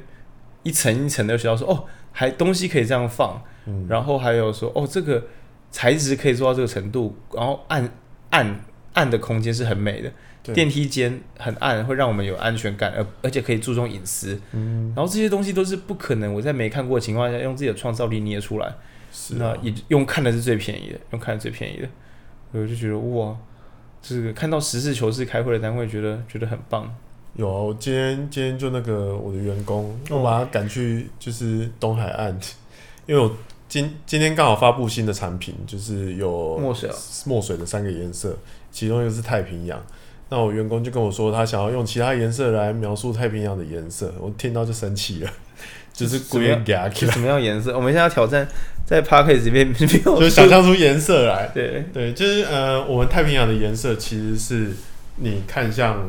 [0.62, 5.22] 一层一层的学到说，哦，还东西可以这样放，嗯，然后还有说，哦，这个
[5.70, 7.90] 材质可以做到这个程度，然后暗
[8.30, 8.60] 暗
[8.94, 10.10] 暗的空间是很美的。
[10.52, 14.38] 电梯间很暗，会让我们有安全感，而而且可以注重隐私。
[14.52, 18.74] 嗯，然后这些东西都是不可能我在没看过的情况下用自己的创造力捏出来。
[19.10, 21.88] 是、啊，那也用看的是最便宜的，用看的最便宜的，
[22.50, 23.36] 我就觉得哇，
[24.02, 26.92] 这个看到实事求是开会的单位，觉得觉得很棒。
[27.36, 32.36] 有啊，我今天今天就那个我的员工，我把他赶去就是东海岸，
[33.06, 33.34] 因为我
[33.68, 36.90] 今今天刚好发布新的产品，就是有墨水
[37.24, 38.36] 墨水的三个颜色，
[38.70, 39.80] 其中一个是太平洋。
[40.34, 45.30] 那我员工就跟我说，他想要用其他颜色来描述太平洋的颜色，我听到就生气了，
[45.94, 47.72] 就是故意给他什么样颜色？
[47.76, 48.44] 我们现在要挑战
[48.84, 51.48] 在 Podcast 里面， 就想象出颜色来。
[51.54, 54.72] 对对，就是呃，我们太平洋的颜色其实是
[55.18, 56.04] 你看向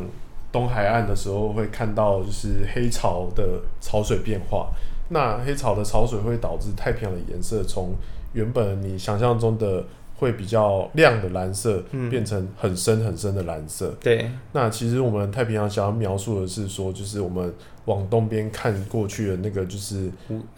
[0.52, 3.44] 东海岸的时候会看到，就是黑潮的
[3.80, 4.72] 潮水变化。
[5.10, 7.94] 那黑潮的潮水会导致太平洋的颜色从
[8.34, 9.84] 原本你想象中的。
[10.18, 13.88] 会比较亮的蓝色，变成很深很深的蓝色。
[13.88, 17.54] 嗯、对，那其实我们太平洋想要描述的是说，就是我们
[17.86, 20.10] 往东边看过去的那个，就是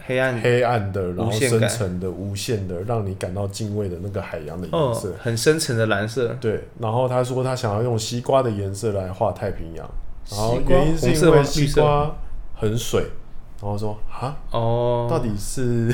[0.06, 0.40] 黑暗。
[0.40, 6.36] 黑暗的，然后深沉的、无限的，让你感到敬畏的那个海洋的颜色，哦，很深沉的蓝色。
[6.40, 9.90] 对，然后他说他想要用西瓜的颜色来画太平洋，
[10.30, 12.16] 然后原因是因为西瓜
[12.54, 13.04] 很水。
[13.60, 15.92] 然后说啊，哦，到底是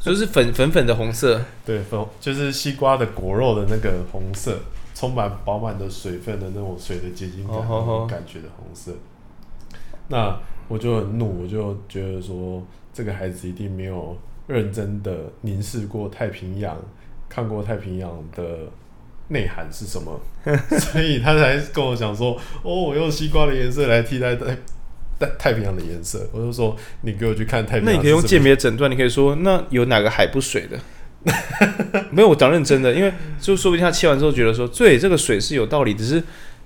[0.00, 4.58] 就是粉粉粉的红色，对，粉就是西瓜的果肉的那个红色，
[4.94, 7.56] 充满饱满的水分的那种水的结晶感，
[8.08, 8.92] 感觉的红色。
[10.08, 10.34] 那
[10.68, 16.76] 我就很怒，我就觉得说，这个孩子一定没有认真的凝视过太平洋，
[17.28, 18.58] 看过太平洋的
[19.28, 20.18] 内涵是什么，
[20.80, 22.32] 所以他才跟我讲说，
[22.62, 24.56] 哦，我用西瓜的颜色来替代太。
[25.38, 27.86] 太平洋的颜色，我就说你给我去看太平洋。
[27.86, 30.78] 那你可以用鉴别诊断，你可以说那有哪个海不水的？
[32.10, 36.22] 没有，我讲认真的，因为就说不定他切完之后觉得说，对，这个水是有道理，只是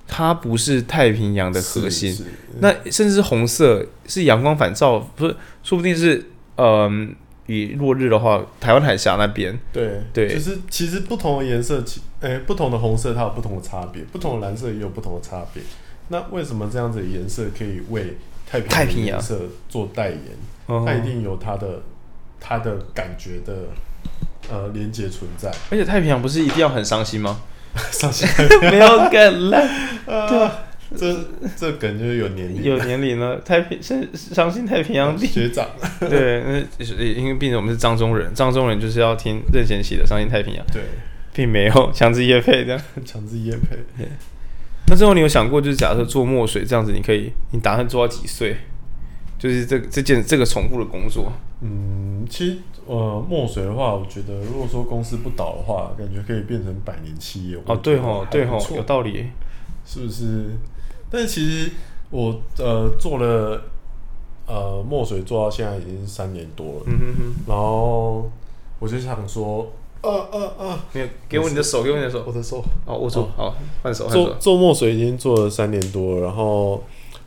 [0.06, 2.16] 它不是太平洋的核心。
[2.60, 6.24] 那甚至是红色是阳光反照，不是，说不定是
[6.56, 7.12] 嗯
[7.46, 15.60] 以落日的话，台湾海峡那边，对对，就是其实不同的颜色，其诶不同的红色它有不同的差别，不同的蓝色也有不同的差别。
[16.08, 18.16] 那为什么这样子的颜色可以为
[18.62, 19.20] 太平洋
[19.68, 20.84] 做代言？
[20.84, 21.82] 他一定有他的
[22.40, 23.68] 他的感觉的
[24.50, 25.50] 呃连接存在。
[25.70, 27.40] 而且太平洋不是一定要很伤心吗？
[27.90, 28.28] 伤心
[28.70, 30.50] 没有梗了，对。
[30.96, 31.12] 这
[31.56, 33.40] 这梗就是有年龄，有年龄了。
[33.40, 35.66] 太平是伤心太平洋学长，
[35.98, 36.40] 对，
[36.78, 40.82] 那因为毕竟我们是张中人，张中人就是要听任贤齐的《伤心太平洋》，对，
[41.32, 43.76] 并没有强制夜配的，强制夜配。
[44.86, 44.90] 对。
[44.90, 48.56] 那最后你有想过，就是假设做墨水这样子，你可以，你打算做到几岁？
[49.38, 51.30] 就是这这件这个重复的工作。
[51.60, 57.58] 嗯，其实呃，墨水的话，我觉得如果说公司不倒的话，感觉可以变成百年企业。
[57.66, 59.26] 哦，对吼，对吼，有道理，
[59.84, 60.46] 是不是？
[61.10, 61.70] 但是其实
[62.10, 63.62] 我呃做了
[64.46, 68.30] 呃墨水做到现在已经三年多了，嗯哼哼，然后
[68.78, 69.70] 我就想说，
[70.04, 74.08] 呃呃呃，你给我你的手，给我你的手，我的手，哦，握住，好，换手。
[74.08, 76.82] 做做墨水已经做了三年多了，然后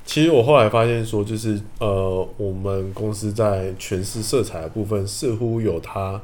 [0.06, 6.22] 其实我后来发现说，就是呃我们公司在诠释色彩的部分似乎有它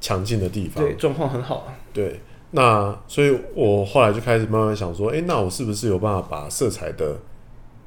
[0.00, 2.20] 强劲的地方，对，状况很好，对。
[2.52, 7.16] 那所以，我后来就开始慢慢想说，诶，那我是不是有办法把色彩的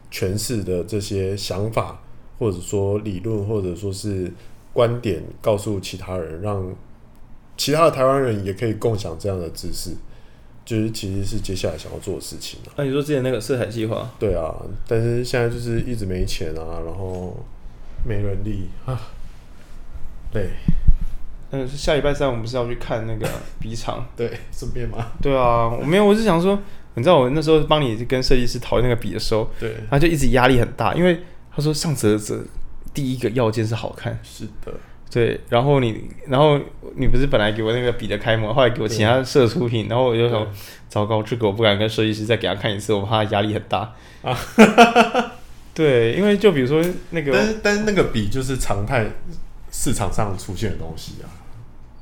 [0.10, 2.00] 诠释的这些想法，
[2.40, 4.32] 或者说理论，或者说是
[4.72, 6.66] 观点，告诉其他人，让
[7.64, 9.92] 其他的台湾人也可以共享这样的知识，
[10.66, 12.60] 就是其实是接下来想要做的事情。
[12.76, 14.12] 那、啊、你说之前那个色彩计划？
[14.20, 14.54] 对啊，
[14.86, 17.38] 但是现在就是一直没钱啊，然后
[18.06, 19.00] 没人力啊，
[20.30, 20.50] 对。
[21.52, 23.26] 嗯，下礼拜三我们不是要去看那个
[23.62, 24.06] 比场？
[24.18, 25.14] 对，顺便嘛？
[25.22, 26.60] 对啊，我没有，我是想说，
[26.96, 31.24] 你知道我那时候帮你跟设计师讨论那个笔的时候，对，他就一直压力很大，因为
[31.56, 32.44] 他说上折折
[32.94, 34.74] 第一个要件是好看，是的，
[35.14, 36.60] 对，然后你，然后
[36.96, 40.48] 你不是本来给我那个笔的开模，后来给我其他色出品，然后我就说，
[40.90, 44.36] 糟糕，这个我不敢跟设计师再给他看一次，我怕他压力很大啊。
[45.76, 49.06] 对，因为就比如说那个，但是但是那个笔就是常态
[49.72, 51.30] 市场上出现的东西啊。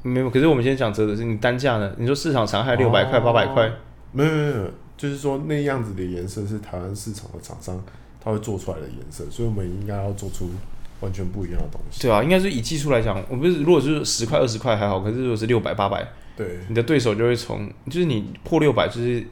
[0.03, 1.93] 没有，可是我们现在讲折的是你单价呢？
[1.97, 3.69] 你说市场常态六百块、八百块，
[4.13, 7.83] 没有没有没有，就是说那样子的颜色是台湾市场的厂商
[8.23, 10.49] 他会做出来的颜色，所以我们应该要做出
[11.01, 12.01] 完全不一样的东西。
[12.01, 19.23] 对啊，应该是以技术来讲，我不是如果是十块、二十块还好，可是如果是六百、八百，对，你的对手就会从就是你破六百就是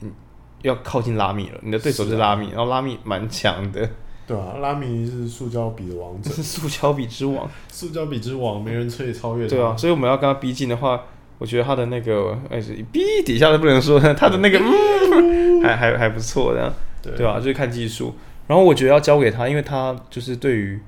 [0.61, 3.89] 要靠近拉米了，你的对手是拉米，啊、然后拉米蛮强的。
[4.27, 9.47] 对啊，拉米是塑胶笔的王者，是塑胶笔之王，塑胶笔之王，没人可以超越。
[9.47, 11.01] 对啊，所以我们要跟他逼近的话，
[11.39, 17.37] 我觉得他的那个哎，逼底下都不能说， 他的那个 嗯， 还还还不错的，对对吧？
[17.39, 18.13] 就是看技术。
[18.45, 20.79] 然后我觉得要交给他，因为他就是对于，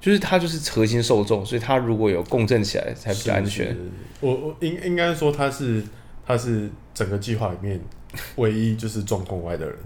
[0.00, 3.76] 就是它就是核心受众，所以它如果有共振起来才比较安全。
[4.20, 5.82] 我我应应该说它是
[6.26, 7.80] 它是整个计划里面
[8.36, 9.76] 唯一就是状况外的人。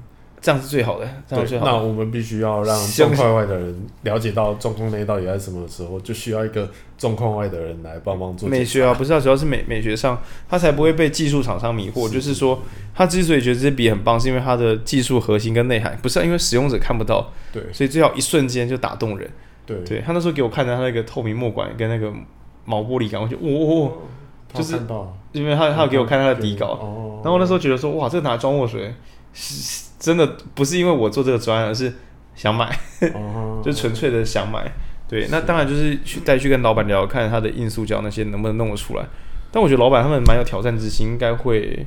[0.41, 1.65] 这样是最好的，这样最好。
[1.65, 12.09] 那我们必须要让状况外的人了解到状况内到底在什么时候，就需要一个状况外的人来帮忙做美学啊，不是啊，主要是美美学上，他才不会被技术厂商迷惑。
[12.09, 12.61] 是就是说，
[12.93, 17.33] 他之所以觉得这些笔很棒，是因为它的技术核心跟内涵，不是、啊、因为使用者看不到。
[17.53, 19.31] 对，所以最好一瞬间就打动人。
[19.67, 22.13] 对，对他那时候给我看的他那个透明墨管跟那个
[22.65, 23.93] 毛玻璃感，我就哦，哦，
[24.53, 24.79] 就是
[25.33, 28.95] 因为他他有给我看他的底稿，哦、然后那时候觉得说哇，这个拿来装墨水
[29.33, 29.91] 是。
[30.03, 31.95] 真的不是因为我做这个专案，而是
[32.35, 32.77] 想买，
[33.63, 34.69] 就纯粹的想买。
[35.07, 39.07] 对，那当然就是去再去跟老板聊，看他的硬塑胶那些能不能弄得出来。
[39.53, 41.87] 但我觉得老板他们蛮有挑战之心，应该会，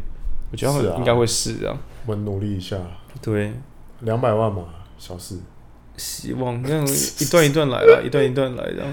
[0.49, 1.77] 我觉得他们应该会试啊。
[2.05, 2.77] 我们努力一下。
[3.21, 3.51] 对，
[3.99, 4.63] 两百万嘛，
[4.97, 5.39] 小事。
[5.97, 8.83] 希望这样一段一段来了，一段一段来的，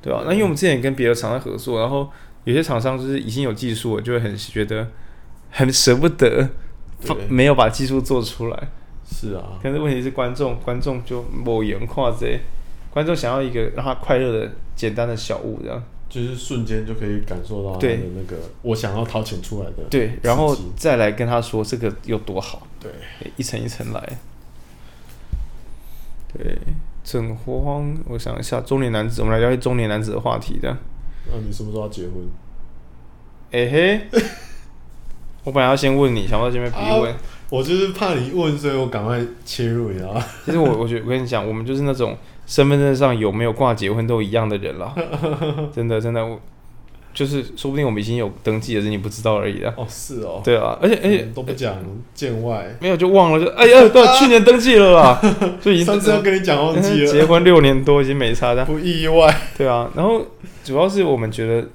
[0.00, 0.22] 对吧？
[0.26, 2.10] 那因为我们之前也跟别的厂商合作，然后
[2.44, 4.88] 有些厂商就是已经有技术了，就会很觉得
[5.50, 6.48] 很舍不得。
[7.28, 8.68] 没有把技术做出来，
[9.04, 9.58] 是啊。
[9.60, 12.38] 但是问题是观众，观众就某言跨这，
[12.92, 19.82] 观众想要一个让他快乐的简单的小物，这样就是瞬间就可以感受到他的那个我想要掏钱出来的。
[19.90, 22.64] 对，然后再来跟他说这个有多好。
[22.78, 22.92] 对，
[23.36, 24.18] 一层一层来。
[26.36, 26.58] 对，
[27.02, 27.94] 整慌。
[28.08, 30.76] 我想一下，中年男子，我们来聊一中年男子的话题的。
[31.30, 32.12] 那、啊、你什么时候要结婚？
[33.52, 34.00] 哎嘿。
[35.44, 37.18] 我本来要先问你，想不到这边逼问、啊，
[37.50, 40.24] 我就是怕你问，所以我赶快切入，你知道吗？
[40.44, 42.16] 其实我，我觉得我跟你讲，我们就是那种
[42.46, 44.94] 身份证上有没有挂结婚都一样的人了，
[45.74, 46.40] 真的真的，我
[47.14, 49.72] 就是说不定我们已经有登记了，只是你不知道而已啊。
[49.76, 50.40] 哦，是哦。
[50.44, 51.76] 对啊，而且而且都不讲
[52.14, 55.20] 见外，没有就忘了，就哎呀， 对，去年登记了啦，
[55.60, 57.06] 就已经上次要跟你讲忘记了。
[57.06, 59.34] 结婚六年多已经没差的，不意外。
[59.56, 60.24] 对啊，然后
[60.64, 61.68] 主要是我们觉得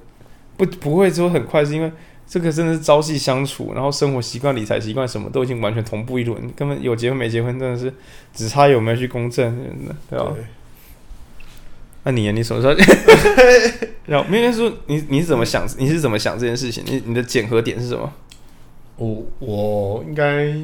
[0.57, 1.91] 不不会说很快，是因为
[2.27, 7.93] 这个真的是朝夕相处，然后生活习惯、理财习惯什么都已经完全同步一轮，根本有结婚没结婚真的是
[8.33, 9.57] 只差有没有去公证，
[10.09, 10.33] 对吧？
[12.07, 12.73] 那你你什么 时候？
[14.05, 15.67] 然后明明说你你是怎么想？
[15.77, 16.81] 你是怎么想这件事情？
[16.87, 18.09] 你你的检核点是什么？
[18.95, 20.55] 我我应该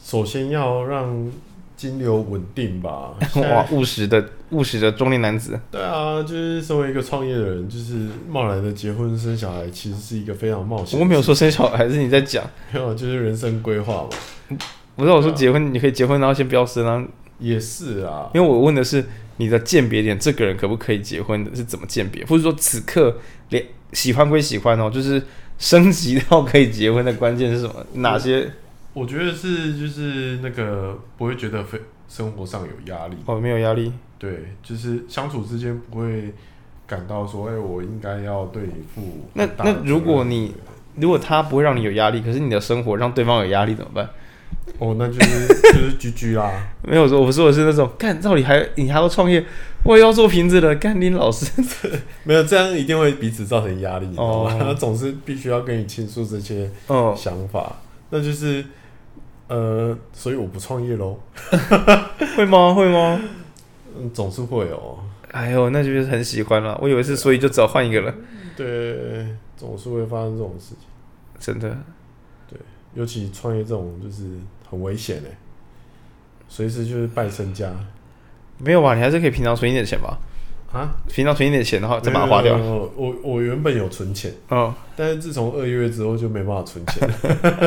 [0.00, 1.28] 首先要让
[1.76, 3.12] 金流稳定吧。
[3.34, 5.58] 哇，务实的务实的中年男子。
[5.72, 11.00] 对啊，就是身为一个创业的人，就是贸然的结婚生小孩，其实是一个非常冒险。
[11.00, 12.44] 我没有说生小孩，是你在讲。
[12.72, 14.58] 没有，就是人生规划嘛。
[14.94, 17.04] 不是我说结婚，啊、你可以结婚，然后先不要生啊。
[17.40, 19.04] 也是啊，因为我问的是。
[19.36, 22.24] 你的鉴别点，这个人可不可以结婚的是怎么鉴别？
[22.26, 23.18] 或者说此刻
[23.50, 25.22] 连喜欢归喜欢哦，就是
[25.58, 27.84] 升级到可以结婚的关键是什么？
[27.94, 28.50] 哪些？
[28.92, 33.92] 我觉得是就是那个不会觉得非生活上有压力哦，没有压力。
[34.18, 36.32] 对，就是相处之间不会
[36.86, 40.54] 感到说，哎，我应该要对你负那那如果你
[40.94, 44.08] 如果他不会让你有压力，可是你的生活让对方有压力怎么办？
[44.78, 46.50] 哦，那就是就是 GG 啦。
[46.82, 49.44] 没有说，我说的是那种，干，到底还你还要创业，
[49.84, 51.46] 我也要做瓶子的，干你老师，
[52.24, 56.70] 没有这样一定会彼此造成压力，哦，他 总是必须要跟你倾诉这些
[57.16, 57.72] 想法，哦，
[58.10, 58.64] 那就是
[59.48, 61.18] 呃，所以我不创业喽，
[62.36, 62.74] 会吗？
[62.74, 63.20] 会吗？
[63.96, 64.98] 嗯，总是会哦。
[65.30, 68.14] 哎呦，那就是很喜欢了，我以为是，所以就只好换一个了。
[68.56, 69.26] 对，
[69.56, 70.86] 总是会发生这种事情，
[71.38, 71.76] 真的。
[72.94, 74.24] 对，尤其创业这种就是。
[74.66, 75.30] 很危险哎，
[76.48, 77.70] 随时就是败身家。
[78.58, 78.94] 没有吧？
[78.94, 80.18] 你还是可以平常存一点钱吧？
[80.72, 82.56] 啊，平常存一点钱，的话再把它花掉。
[82.56, 87.08] 我我原本有存钱，嗯，但是自从二月之后就没办法存钱，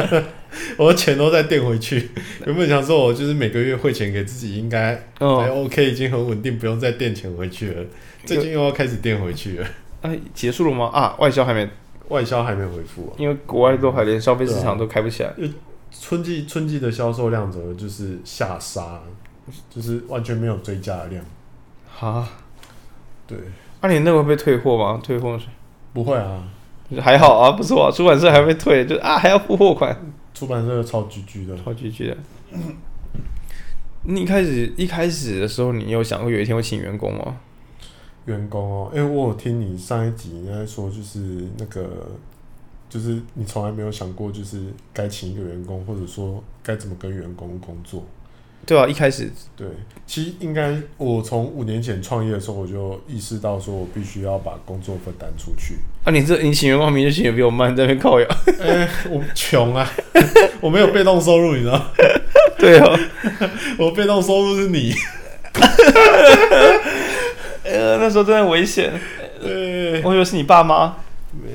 [0.76, 2.10] 我的钱都在垫回去。
[2.46, 7.86] 原本想说，我就是每个月汇钱给自己，应该还 OK，已经很稳定，不用再垫钱回去了。
[8.26, 9.68] 最近又要开始垫回去了。
[10.02, 10.88] 哎，结束了吗？
[10.88, 11.70] 啊，外销还没，
[12.10, 15.34] 外销还没回复，因为国外都还连消费市场都开不起来。
[15.90, 19.00] 春季春季的销售量怎么就是下杀，
[19.70, 21.26] 就是完全没有追加的量。
[21.90, 22.28] 哈，
[23.26, 23.38] 对，
[23.82, 25.00] 那你那个会被退货吗？
[25.02, 25.40] 退货
[25.94, 26.44] 不会啊，
[27.02, 27.92] 还好啊，不错啊。
[27.92, 29.98] 出版社还会退，就啊还要付货款。
[30.34, 32.18] 出版社超 GG 的，超 GG 的。
[34.04, 37.38] 你一开始一开始的时候，你有想过有一天会请员工吗？
[38.28, 41.20] 员工哦，因为我有听你上一集应该说就是
[41.58, 42.08] 那个。
[42.90, 44.62] 就是你从来没有想过，就是
[44.94, 48.02] 该请一个员工，或者说该怎么跟员工工作，
[48.66, 49.68] 对啊，一开始对，
[50.06, 55.76] 其实应该我从五年前创业的时候，我就意识到，说我必须要把工作分担出去。
[56.06, 58.28] 啊，你这你请员工名就请的比我慢，在那边靠呀。
[58.62, 59.86] 哎、欸，我穷啊，
[60.62, 61.92] 我没有被动收入，你知道？
[62.58, 62.98] 对啊，
[63.78, 64.94] 我被动收入是你。
[67.68, 68.92] 呃，那时候真的危险。
[69.42, 70.96] 对，我以为是你爸妈，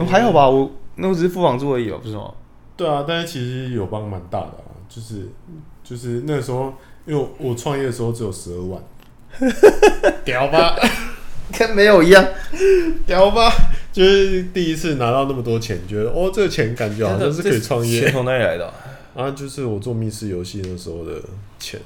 [0.08, 0.70] 还好吧，我。
[0.96, 2.30] 那我只是付房租而已哦，不是吗？
[2.76, 5.26] 对啊，但是其实有帮蛮大的啊，就是
[5.82, 6.74] 就是那个时候，
[7.06, 8.82] 因为我创业的时候只有十二万，
[10.22, 10.76] 屌吧？
[11.58, 12.24] 跟没有一样，
[13.06, 13.50] 屌吧？
[13.90, 18.00] 就是第一次拿到那么多钱，觉得哦，这个钱感觉好像是可以创业。
[18.02, 18.72] 钱从哪里来的？
[19.14, 21.20] 啊，就是我做密室游戏那时候的
[21.58, 21.80] 钱，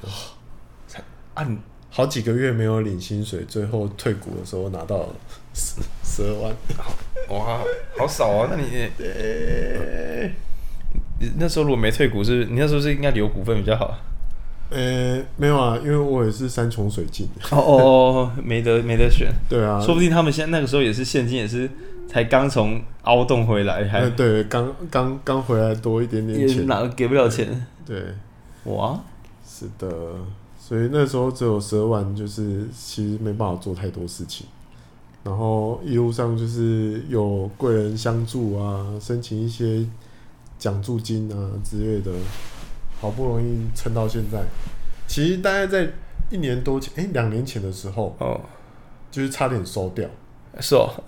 [0.87, 1.01] 才
[1.33, 1.57] 按
[1.97, 5.09] 好几个月没有领薪水，最后退股的时候拿到
[5.55, 6.55] 十十二万。
[7.29, 7.59] 哇，
[7.97, 8.47] 好少啊！
[8.51, 10.29] 那你，呃，
[11.39, 13.97] 那时候如果没退股，是，你那时候是应该留股份比较好。
[14.69, 17.27] 呃，没有啊，因为我也是山穷水尽。
[17.49, 19.33] 哦哦哦，没得没得选。
[19.49, 21.67] 对啊，说不定他们现在那个时候也是现金，也是
[22.07, 27.65] 才刚从凹洞回来，还对，刚刚刚回来多一点点钱，哪个给不了钱？
[27.83, 28.03] 对，
[28.65, 29.01] 哇，
[29.43, 29.87] 是的，
[30.67, 34.45] 所以那时候只有十二万，就是其实没办法做太多事情。
[35.23, 39.85] 然后一路上就是有贵人相助啊，申请一些
[40.59, 42.11] 奖助金啊之类的，
[42.99, 44.43] 好不容易撑到现在。
[45.07, 45.89] 其实大概在
[46.29, 48.41] 一年多前，哎，两年前的时候，哦，
[49.09, 50.05] 就是差点收掉。
[50.59, 50.89] 是哦，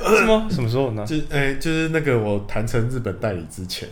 [0.00, 0.48] 是吗？
[0.50, 1.04] 什么时候呢？
[1.04, 3.86] 就哎，就是那个我谈成日本代理之前。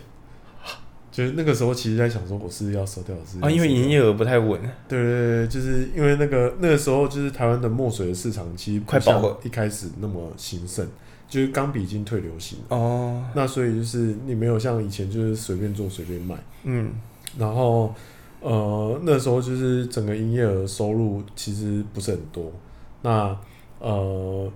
[1.20, 4.58] 就是那个时候，其实在想说，我是要收掉是啊，因为营业额不太稳。
[4.88, 10.86] 对对对，就是因为那个那个时候，就是台湾的墨水的市场其实快饱和，一开始那么兴盛，
[11.28, 13.22] 就是钢笔已经退流行哦。
[13.34, 16.90] 那所以就是你没有像以前就是随便做随便卖，嗯。
[17.38, 17.94] 然后
[18.40, 22.50] 呃那时候就是整个营业额收入其实不是很多。
[23.02, 23.36] 那
[23.78, 24.50] 呃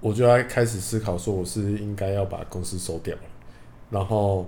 [0.00, 3.22] 我就要开始思考，说我是应该要把公司收掉了，
[3.90, 4.46] 然后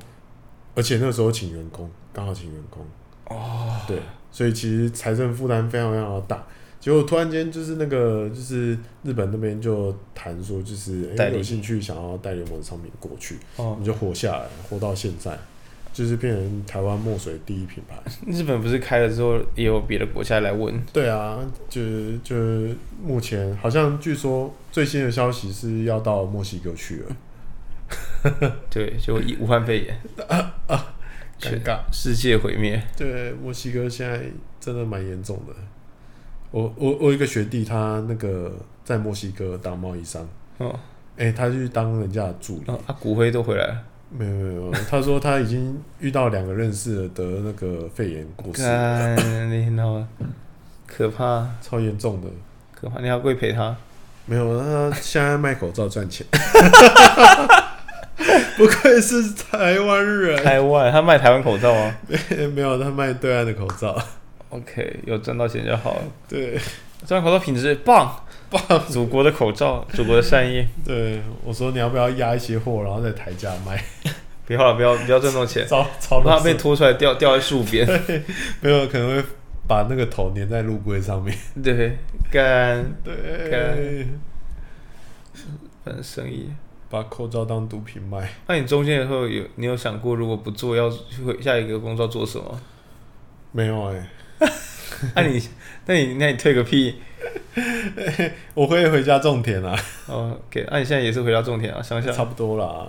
[0.75, 2.85] 而且那个时候请员工，刚好请员工
[3.27, 3.99] 哦，对，
[4.31, 6.45] 所以其实财政负担非常非常的大。
[6.81, 15.39] 结果突然间就是那个就是日本那边就谈说，就是哎、欸、有兴趣想要带联盟的商品过去，哦，你就活下来，活到现在。
[15.95, 17.97] 就是变成台湾墨水第一品牌。
[18.27, 20.75] 日本不是开了之后也有别的国家来问？
[20.93, 27.17] 对啊，就是就是目前好像据说最新的消息是要到墨西哥去了。
[28.71, 30.95] 对，就武汉肺炎 啊啊，
[31.41, 32.83] 尴尬，世界毁灭。
[32.97, 34.21] 对，墨西哥现在
[34.59, 35.53] 真的蛮严重的。
[36.51, 38.53] 我我我一个学弟，他那个
[38.85, 40.27] 在墨西哥当贸易商。
[40.59, 40.79] 哦。
[41.17, 42.65] 哎、欸，他去当人家的助理。
[42.67, 43.83] 哦、啊，骨灰都回来了。
[44.11, 50.09] 没有没有，他说他已经遇到两个认识的得那个肺炎过世了，
[50.87, 52.29] 可怕，超严重的，
[52.75, 53.01] 可怕。
[53.01, 53.77] 你要跪陪他？
[54.27, 56.27] 没有，他现在卖口罩赚钱，
[58.59, 60.43] 不愧是台湾人。
[60.43, 61.97] 台湾，他卖台湾口罩吗？
[62.31, 63.97] 没 没有，他卖对岸的口罩。
[64.51, 66.03] OK，有赚到钱就好了。
[66.29, 66.59] 对，
[67.05, 68.85] 这款口罩品质棒棒。
[68.89, 70.65] 祖国的口罩，祖国的善意。
[70.87, 73.83] 对，我说你要不要压一些货，然后再抬价卖？
[74.47, 77.89] 不要了，不要不要赚那么多钱，超超怕被拖出来掉掉在树边。
[78.61, 79.25] 没有，可能会
[79.67, 81.37] 把那个头粘在路龟上面。
[81.63, 81.97] 对，
[82.31, 83.77] 干对干，
[85.83, 86.51] 反正生意，
[86.95, 88.33] 把口罩当毒品卖。
[88.47, 92.61] 那你中间以后有你有想过，如果不做，要去下一个工作做什么？
[93.51, 94.53] 没有哎、欸。
[95.17, 95.43] 那你
[95.87, 96.95] 那你那你退个屁！
[98.55, 99.77] 我可以回家种田啊。
[100.07, 101.83] 哦，给，那你现在也是回家种田啊？
[101.83, 102.87] 想想差不多啦。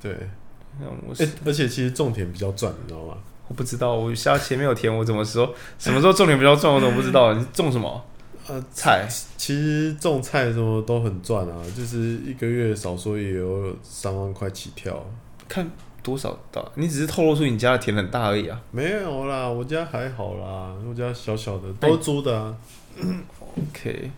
[0.00, 3.14] 对，欸、而且其实种田比较赚，你知道吗？
[3.48, 5.54] 我不知道，我家前面有田，我怎么说？
[5.78, 6.72] 什么时候种田比较赚？
[6.72, 7.34] 我怎么不知道？
[7.34, 8.02] 你种什么？
[8.46, 9.08] 呃，菜。
[9.36, 15.04] 其实种菜什么都很赚啊，就是一个月少说也有三万块起跳。
[15.48, 15.70] 看。
[16.04, 16.62] 多少大？
[16.74, 18.60] 你只是透露出你家的田很大而已啊！
[18.70, 22.54] 没有啦，我家还好啦，我家小小的，都租的啊。
[23.56, 24.10] OK，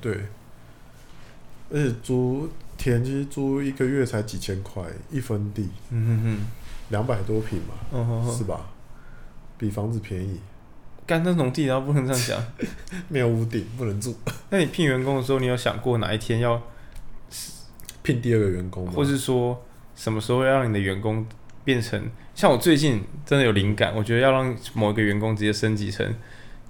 [0.00, 0.16] 对，
[1.68, 2.48] 而且租
[2.78, 6.38] 田其实租一个月才几千块一分地，嗯哼哼，
[6.90, 8.60] 两百多平嘛，嗯哼哼，是吧？
[9.58, 10.38] 比房子便宜。
[11.06, 12.44] 干那种地，然后不能这样讲，
[13.08, 14.16] 没有屋顶不能住。
[14.50, 16.60] 那你聘员工的时候，你有想过哪一天要
[18.02, 18.92] 聘第二个员工吗？
[18.94, 19.62] 或是说？
[19.96, 21.26] 什么时候要让你的员工
[21.64, 21.98] 变成
[22.34, 26.06] 像我最近真的有灵感，我觉得要让某一个员工直接升级成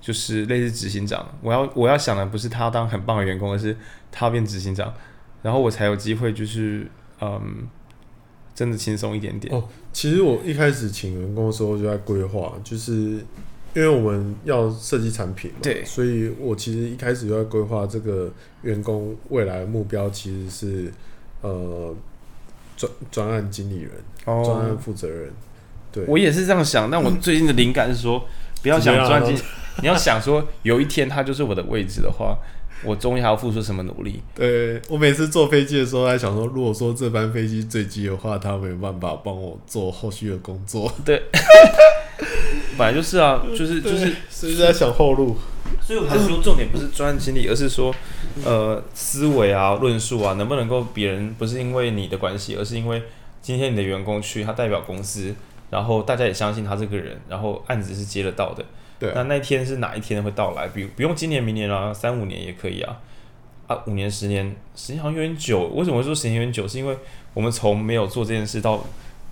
[0.01, 1.29] 就是类似执行长。
[1.43, 3.77] 我要我要想的不是他当很棒的员工，而是
[4.13, 4.95] 他变执行长，
[5.43, 6.89] 然后我才有机会就是
[7.21, 7.67] 嗯，
[8.55, 9.53] 真的轻松一点点。
[9.53, 13.19] 哦，其实我一开始请员工的时候就在规划，就是
[13.77, 20.93] 因为我们要设计产品嘛，对，所以我其实一开始就在规划这个员工未来目标其实是
[21.43, 21.95] 呃。
[22.79, 23.91] 专专案经理人，
[24.23, 25.33] 专、oh, 案负责人，
[25.91, 26.91] 对，我也是这样想。
[26.91, 28.23] 但我最近的灵感是说，
[28.61, 29.35] 不要想专经，
[29.81, 32.37] 你要想说，有一天他就是我的位置的话，
[32.85, 34.23] 我终于还要付出什么努力？
[34.35, 40.93] 对，我每次坐飞机的时候，还想说，如果说这班飞机坠机的话，他没有办法帮我做后续的工作。
[41.03, 41.17] 对，
[42.77, 45.37] 本来就是啊，就是就是，是在想后路。
[45.81, 47.95] 所以我还是说，重点不是专案经理，而是说，
[48.45, 53.03] 呃，思维啊、论述啊，能不能够别人不是因为你的关系，而是因为
[53.41, 55.35] 今天你的员工去，他代表公司，
[55.71, 58.65] 然后大家也相信他这个人，然后案子是接得到的。
[58.99, 59.13] 对。
[59.15, 60.69] 那那天是哪一天会到来？
[60.69, 62.99] 比如不用今年、明年啊，三五年也可以啊。
[63.67, 65.65] 啊，五年、十年，时间好像有点久。
[65.75, 66.67] 为什么会说时间有点久？
[66.69, 66.97] 是因为
[67.35, 68.85] 我们从没有做这件事到，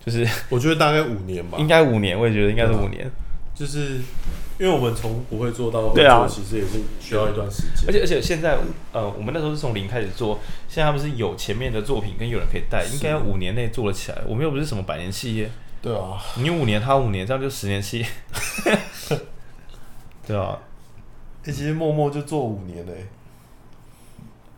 [0.04, 1.56] 就是我觉得大概五年吧。
[1.58, 3.10] 应该五年，我也觉得应该是五年。
[3.54, 4.00] 就是
[4.58, 7.86] 因为我们从不会做到会做，其实也是需要一段时间。
[7.86, 8.58] 而且而且现在，
[8.92, 14.18] 呃，我们那时候是从零开始做，现在他们是有前面的作品跟有人可以带，应该要五年内做了起来。
[14.26, 15.48] 我们又不是什么百年企业。
[15.80, 18.06] 对啊，你五年，他五年，这样就十年企业。
[20.26, 20.58] 对啊，
[21.44, 23.06] 欸、其实默默就做五年嘞、欸。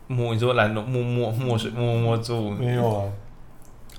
[0.06, 2.70] 默，你说蓝龙默默默水默默做五年。
[2.70, 3.12] 没有啊，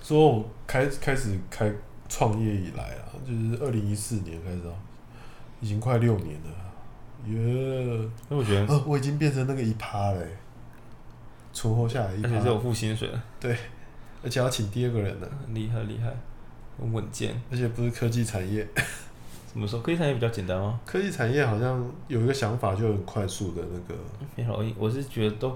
[0.01, 1.69] 说我开开始开
[2.07, 4.73] 创业以来啊，就是二零一四年开始啊。
[5.59, 6.51] 已经快六年了，
[7.27, 8.09] 耶！
[8.29, 10.23] 那我觉得，呃，我已经变成那个一趴了，
[11.51, 13.57] 存活下来一趴，而且是有付薪水了，对，
[14.23, 16.13] 而且要请第二个人呢，厉害厉害，
[16.79, 18.67] 很稳健，而且不是科技产业，
[19.51, 19.81] 怎么说？
[19.81, 20.79] 科技产业比较简单吗？
[20.85, 23.99] 科技产业好像有一个想法就很快速的那个，
[24.35, 24.75] 没容易。
[24.77, 25.49] 我是觉得都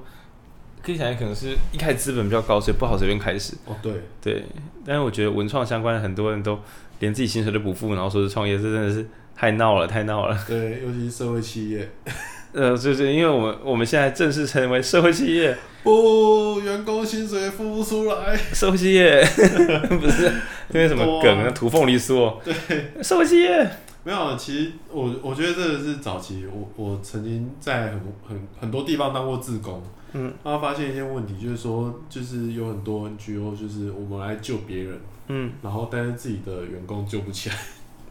[0.81, 3.55] 科技产业可能是一开始资本比较高，所以不好随便开始。
[3.67, 4.43] 哦，对对，
[4.83, 6.57] 但是我觉得文创相关的很多人都
[6.99, 9.07] 连自己薪水都不付，然后说是创业，这真的是。
[9.36, 10.38] 太闹了，太闹了。
[10.47, 11.89] 对，尤其是社会企业。
[12.53, 19.23] 呃，就是因为我们我们现在正式成为社会企业，不，员工薪水付不出来，社会企业。
[19.88, 20.25] 不是
[20.73, 22.53] 因为什么梗啊，土凤梨酥，对，
[23.01, 23.69] 社会企业。
[24.03, 37.55] 没有，其实我我觉得这个是早期，我我曾经在很很很多地方当过志工，嗯，然后发现一些问题，就是说，就是有很多 NGO，就是我们来救别人，嗯，然后但是自己的员工救不起来。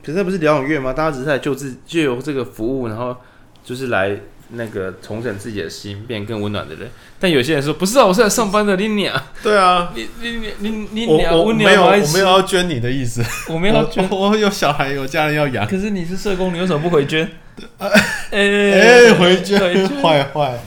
[0.03, 0.93] 可是那不是疗养院吗？
[0.93, 3.17] 大家只是来救治，就由这个服务，然后
[3.63, 4.17] 就是来
[4.53, 6.89] 那个重整自己的心，变更温暖的人。
[7.19, 9.23] 但有些人说不是啊，我是来上班的，你俩。
[9.43, 13.23] 对啊，你你你你你俩，我没有我没有要捐你的意思，
[13.53, 15.67] 我没有要捐我，我有小孩有家人要养。
[15.67, 17.31] 可是你是社工，你为什么不回捐？
[17.79, 17.91] 哎
[18.31, 20.59] 哎，回捐，坏坏，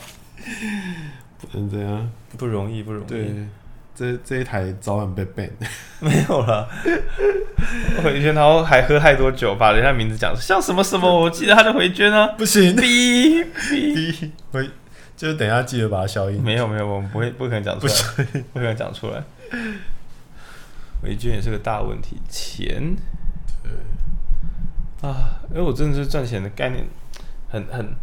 [1.42, 3.10] 不能这样，不容易，不容易。
[3.10, 3.26] 对。
[3.96, 5.50] 这这一台早晚被 ban，
[6.02, 6.68] 没有了。
[8.04, 14.30] 回圈，然后还喝太多酒，把人家名字讲像什么什么，我记得他的回圈啊，不行，哔哔。
[14.52, 14.70] 回，
[15.16, 16.42] 就是等一下记得把它消音。
[16.44, 17.94] 没有没有，我们不会不可能讲出来，
[18.26, 19.24] 不，不可能讲出来。
[21.02, 22.96] 回圈也是个大问题，钱，
[23.62, 23.72] 对。
[25.08, 26.84] 啊，因为我真的是赚钱的概念
[27.50, 27.94] 很很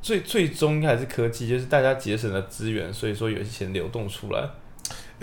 [0.00, 4.48] 最最终应该还是科技，就是大家节省了资源，所以说有些钱流动出来。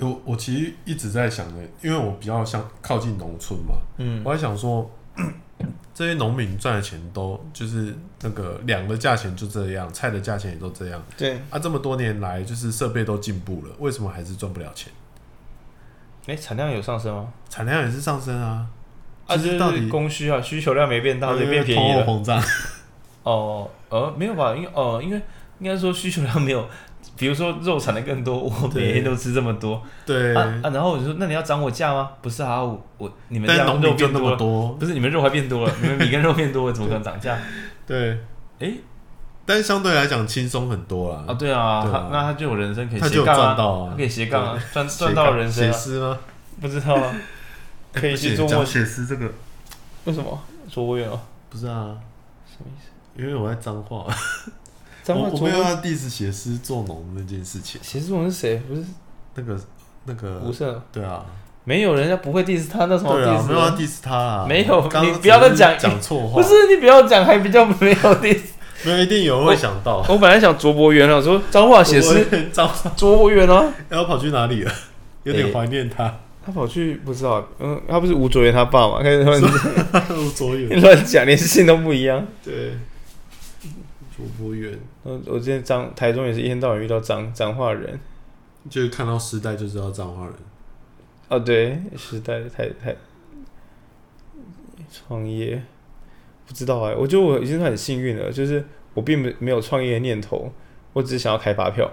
[0.02, 4.90] 我我其实一直在想的，因为我比较像靠近农村嘛，嗯，我还想说，
[5.94, 14.92] 这些农民赚的钱都就是那个粮的价钱就这样，菜的价钱也都这样，对，啊，这么多年来就是设备都进步了，为什么还是赚不了钱？
[16.28, 17.32] 哎、欸，产量有上升吗？
[17.50, 18.68] 产量也是上升啊，
[19.28, 22.04] 啊，就是到底供需啊，需求量没变大，所以变便宜了。
[22.04, 22.44] 通货膨胀？
[23.24, 24.56] 哦，呃，没有吧？
[24.56, 25.22] 因为哦、呃，因为
[25.60, 26.68] 应该说需求量没有。
[27.18, 32.10] 比如说肉产的更多，我每天都吃这么多，对啊，啊然后我就说，那你要涨我价吗？
[32.22, 37.38] 不是啊，我我你们家肉变多了，多不是你们肉还变多了， 你们米跟肉变多了，怎么可能涨价？
[37.86, 38.12] 对，
[38.60, 38.80] 哎、欸，
[39.46, 41.24] 但是相对来讲轻松很多啦。
[41.28, 45.72] 啊，对啊，那他就有人生可以斜杠啊，他就赚到啊，可以斜杠啊，赚赚到人生、啊。
[45.72, 46.18] 写诗吗？
[46.60, 47.16] 不知道啊，
[47.94, 49.30] 可以去做我写诗这个，
[50.06, 50.42] 为什么？
[50.70, 51.96] 说我远哦，不是啊，
[52.48, 53.22] 什么意思？
[53.22, 54.06] 因为我在脏话。
[55.08, 57.80] 我我没有要 diss 写诗做农那件事情。
[57.84, 58.62] 写诗作农是谁？
[58.68, 58.84] 不是
[59.36, 59.60] 那个
[60.06, 60.82] 那个吴胜？
[60.92, 61.26] 对啊，
[61.64, 63.48] 没有人家不会 diss 他，那什么 diss？
[63.48, 66.42] 没有要 diss 他啊，没有，你不要再讲讲错话。
[66.42, 68.42] 不是你不要讲，还比较没有 diss。
[68.84, 70.04] 没有，一定有人会想到。
[70.10, 72.28] 我本来想卓博元了，说脏话写诗，
[72.98, 74.72] 卓博元啊，要跑去哪里了？
[75.24, 76.12] 有点怀念他。
[76.44, 79.04] 他跑去不知道，嗯，他不是吴卓源他爸嘛？
[79.04, 82.26] 开始乱吴卓源乱讲，连姓都不一样。
[82.44, 82.76] 对。
[84.16, 87.98] 卓博远，我我之前彰台中也是一天到晚遇到彰彰化人，
[88.70, 90.34] 就是看到时代就知道彰化人。
[91.30, 92.94] 哦，对，时代太太
[94.92, 95.64] 创业，
[96.46, 98.62] 不知道哎、欸，我觉得我已经很幸运了，就是
[98.94, 100.52] 我并没没有创业的念头，
[100.92, 101.90] 我只是想要开发票，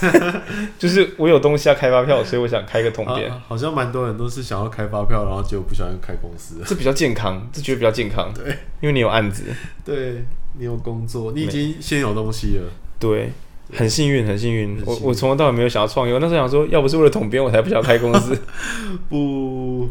[0.78, 3.44] 就是我有东西要开发票，所以我想开个统编、啊。
[3.46, 9.44] 好像蛮多人都是想要开发票，然后结果不小心开公司，这比较健康，这觉得比较健康， 对，因为你有案子，
[9.84, 10.24] 对。
[10.58, 12.70] 你有工作，你已经先有东西了。
[12.98, 13.32] 对，
[13.72, 14.80] 很幸运，很幸运。
[14.86, 18.40] 我我从头到尾没有想要创业，我那时候想说，要不是为了统编，我才不想开公司。
[19.10, 19.88] 不，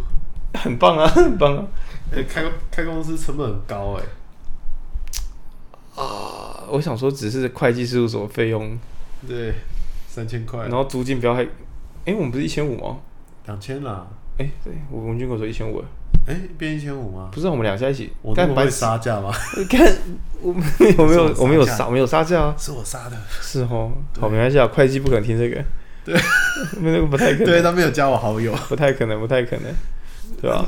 [0.54, 1.68] 很棒啊， 很棒啊！
[2.12, 4.04] 欸、开开公司成本很高哎、
[5.96, 6.02] 欸。
[6.02, 8.78] 啊，我想说，只是会计事务所费用，
[9.28, 9.54] 对，
[10.08, 11.50] 三千块，然后租金不要还，哎、
[12.06, 12.98] 欸，我们不是一千五吗？
[13.46, 14.08] 两千啦。
[14.38, 15.84] 哎、欸，对，我跟我说一千五。
[16.26, 17.30] 哎，变一千五吗？
[17.34, 18.12] 不是，我们两家一起。
[18.22, 19.32] 我干嘛会杀价吗？
[19.70, 19.94] 看
[20.42, 20.64] 我们
[20.98, 22.56] 有没有，我没有杀，没有杀价啊。
[22.58, 23.18] 是我杀的。
[23.42, 24.68] 是哦，好，没关系啊。
[24.68, 25.64] 会计不可能听这个。
[26.06, 26.16] 对，
[26.82, 27.46] 那个不太可能。
[27.46, 29.74] 对，他没有加我好友，不太可能，不太可能，
[30.42, 30.66] 对吧？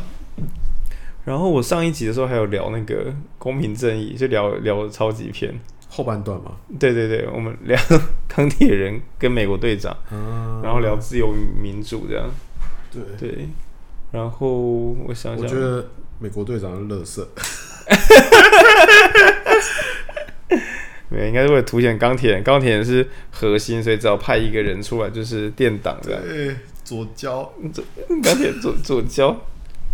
[1.24, 5.54] 然后我上一集的时候还有聊那个公平正义，就聊聊超级篇
[5.90, 6.52] 后半段嘛。
[6.80, 7.80] 对对对，我们聊
[8.28, 9.96] 钢铁人跟美国队长，
[10.62, 12.30] 然后聊自由民主这样。
[12.92, 13.50] 对对。
[14.12, 15.86] 然后我想想，我觉得
[16.20, 17.20] 美国队长的垃圾，
[21.10, 26.22] 对，应该是为了凸显钢铁人，钢铁人是核心，所以只要派一个人出来就是垫档的。
[26.22, 27.84] 对，左交，左
[28.24, 29.36] 钢铁左左交。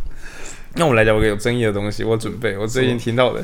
[0.76, 3.44] 那我来讲，我有争议的东西，我准备，我最近听到的，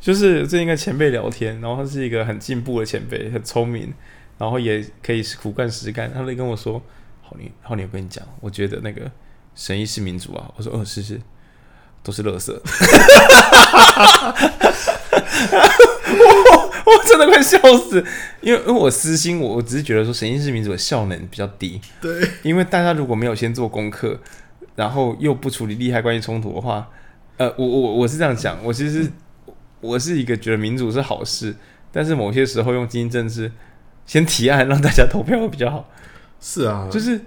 [0.00, 3.92] 就是最近跟前辈聊天，然后他是一个很进步的前辈，很聪明，
[4.38, 6.82] 然后也可以苦干实干，他就跟我说
[7.22, 9.02] ：“好你，好你，我跟你讲，我觉得那个。”
[9.56, 10.48] 审议式民主啊！
[10.56, 11.20] 我说，哦，是是，
[12.04, 12.52] 都是垃圾。
[16.12, 18.04] 我 我真的快笑死，
[18.42, 21.80] 因为因为我私心，我我只是觉得说审议式民主的效能比较低。
[22.00, 24.20] 对，因为大家如果没有先做功课，
[24.74, 26.88] 然后又不处理利害关系冲突的话，
[27.38, 29.10] 呃，我我我是这样讲，我其实
[29.80, 31.56] 我是一个觉得民主是好事。
[31.90, 33.50] 但是某些时候用精英政治
[34.04, 35.88] 先提案让大家投票会比较好。
[36.38, 37.18] 是啊，就是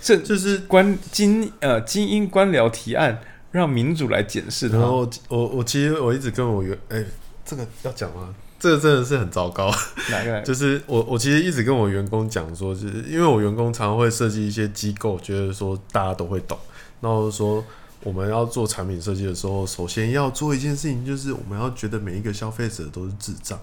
[0.00, 3.20] 这就是官精呃精英官僚提案，
[3.52, 4.68] 让民主来检视。
[4.68, 7.04] 然后我我其实我一直跟我员哎，
[7.44, 8.34] 这个要讲吗？
[8.58, 9.70] 这个真的是很糟糕。
[10.10, 10.40] 哪个？
[10.42, 16.58] 就是我我其实一直跟我员工讲说，就是因为我员工常常会设计一些机构，觉得说大家都会懂，
[17.00, 17.62] 然后说
[18.02, 23.58] 我们要做产品设计的时候，首先要做一件事情，就是我们要觉得每一个消费者都是智障。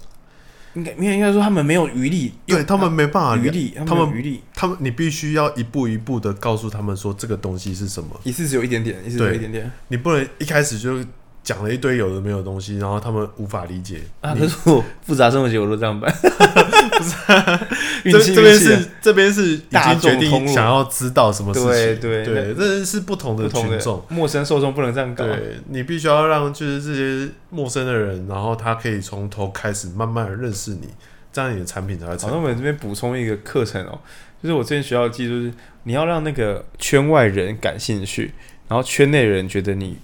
[0.73, 11.03] 应该应该应该说他们没有余力，对他们没办法余力，他们余力，他们你必须要一步一步的告诉他们说这个东西是什么，一次只有一点点，一次只有一点点，你不能一开始就。
[11.43, 14.35] 讲了一堆有的没有的东西，然后他们无法理解啊！
[14.35, 17.67] 可是我复杂生活节我都这样办， 不是、啊？
[18.03, 21.69] 这这边是这边是已经决定想要知道什么事情，
[21.99, 25.25] 对对对，这是不同的群众，陌生受众不能这样搞。
[25.25, 30.89] 对，你必须要让就是这些陌生的人，然后他可以从头开始慢慢的认识你，
[31.33, 32.29] 这样你的产品才会成功。
[32.29, 33.99] 好，那我们这边补充一个课程哦，
[34.43, 35.51] 就是我之前学校的记住是，
[35.83, 38.31] 你要让那个圈外人感兴趣，
[38.67, 39.97] 然后圈内人觉得你。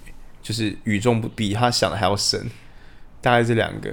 [0.48, 2.48] 就是与众不比，他想的还要深，
[3.20, 3.90] 大概这两个，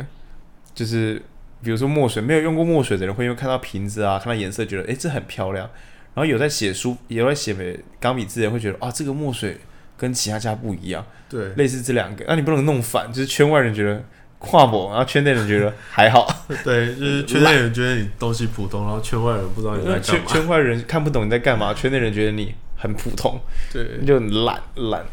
[0.74, 1.22] 就是
[1.62, 5.70] 比如说墨水，没有用过墨水的人会因为看到瓶子啊，看到颜色觉得诶、欸，这很漂亮，
[6.14, 9.58] 然后有在写书，有在写钢笔字的人会觉得啊，这个墨水
[9.98, 14.02] 跟其他家不一样，对，类似这两个，那你不能弄反，就是圈外人觉得
[14.40, 16.26] 跨博，然后圈内人觉得还好，
[16.64, 23.38] 对，就是圈内人觉得你东西普通，然后圈外人不知道你在干嘛，圈圈外人看不懂你在干嘛，圈内人觉得你很普通，
[23.74, 25.04] 对，你就很懒懒，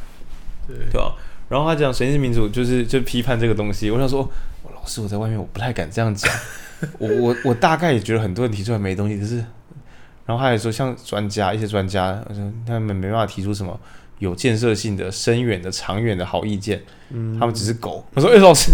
[0.68, 1.16] 对，对吧？
[1.52, 4.20] 然后他讲随机民主就是就批判这个东西，我想说，
[4.62, 6.32] 我老师我在外面我不太敢这样讲，
[6.98, 9.36] 我我我大概也觉得很多人提出来没东西，可是，
[10.24, 12.24] 然后他也说像专家一些专家，
[12.66, 13.78] 他们没办法提出什么
[14.18, 16.80] 有建设性的、深远的、长远的好意见，
[17.10, 18.02] 嗯，他们只是狗。
[18.14, 18.72] 我说哎、欸、老师，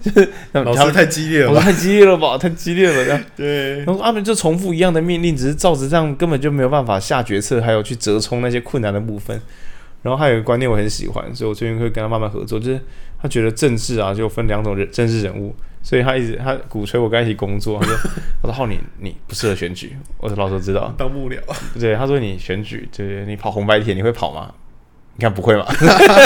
[0.00, 3.24] 就 是老师太激烈了， 太激烈了吧，太激烈了这样。
[3.36, 9.40] 对，然后他们就重复一样的命令，只是照着这样根本就没有办法下决策，还有去折冲那些困难的部分。
[10.02, 12.58] 然后还有一个观念我很喜欢，所以我最近会跟他慢慢合作。
[12.58, 12.80] 就是
[13.20, 17.78] 他觉得政治啊，就分两种人，政治人物，所以他一直他鼓吹我跟他一起工作。
[17.78, 17.94] 他说
[18.42, 21.38] ：“我说浩你你不适合选举。”我说：“老师知道。”当幕僚。
[21.78, 24.54] 对，他说：“你选举，对，你跑红白帖，你会跑吗？
[25.16, 25.66] 你看不会嘛？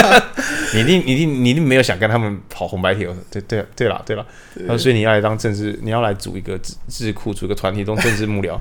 [0.73, 3.05] 你一定你一定你一定没有想跟他们跑红白帖。
[3.29, 4.25] 对对对了对了。
[4.55, 8.57] 然后所以你要来当政治，你要来组一个智智库，组一个团体，当政治幕僚，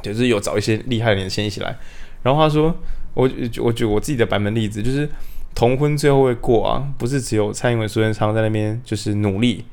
[0.00, 1.76] 就是有找一些厉害的年轻人一起来。
[2.22, 2.72] 然后他说。
[3.18, 3.28] 我
[3.64, 5.08] 我举我自己的版本例子，就是
[5.52, 9.64] 同婚最后会过啊，不是只有蔡英文、苏贞昌在那边就是努力，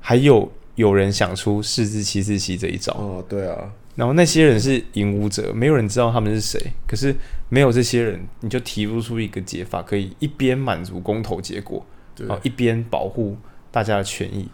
[0.00, 2.92] 还有有人想出四四七四七这一招。
[2.94, 3.56] 哦，对啊。
[3.94, 6.58] 然后那些人是引武者，没有人知道他们是谁。
[6.88, 7.14] 可是
[7.50, 13.36] 没有这些人，你就提不出一个解法，可以一边满足公投结果，对，然后一边保护
[13.70, 14.48] 大家的权益。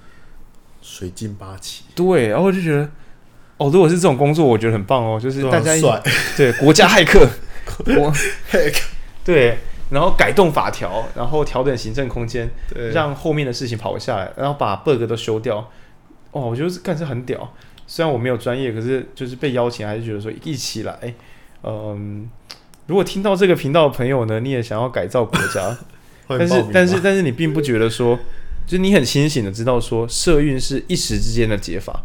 [0.83, 1.85] 水镜八旗。
[1.95, 2.83] 对，然后我就觉得，
[3.57, 5.72] 哦，如果是这种工作，我觉得很棒哦，就是大家
[6.37, 7.26] 对国家骇客。
[7.99, 8.12] 我
[9.25, 9.59] 对，
[9.91, 12.49] 然后改动法条，然后调整行政空间，
[12.93, 15.57] 让后面的事情跑下来，然后把 bug 都修掉。
[16.33, 17.55] 哇，我觉得干这很屌。
[17.87, 21.14] 虽然我没有专业，可是就是被邀请，还是觉得说一起来。
[21.62, 22.29] 嗯，
[22.87, 25.77] 如果听到这个频道的朋友呢，你也想要改造国家，
[26.29, 28.19] 但是但是但是你并不觉得说，
[28.66, 32.03] 就是你很清醒的知道说，社运是一时之间的解法，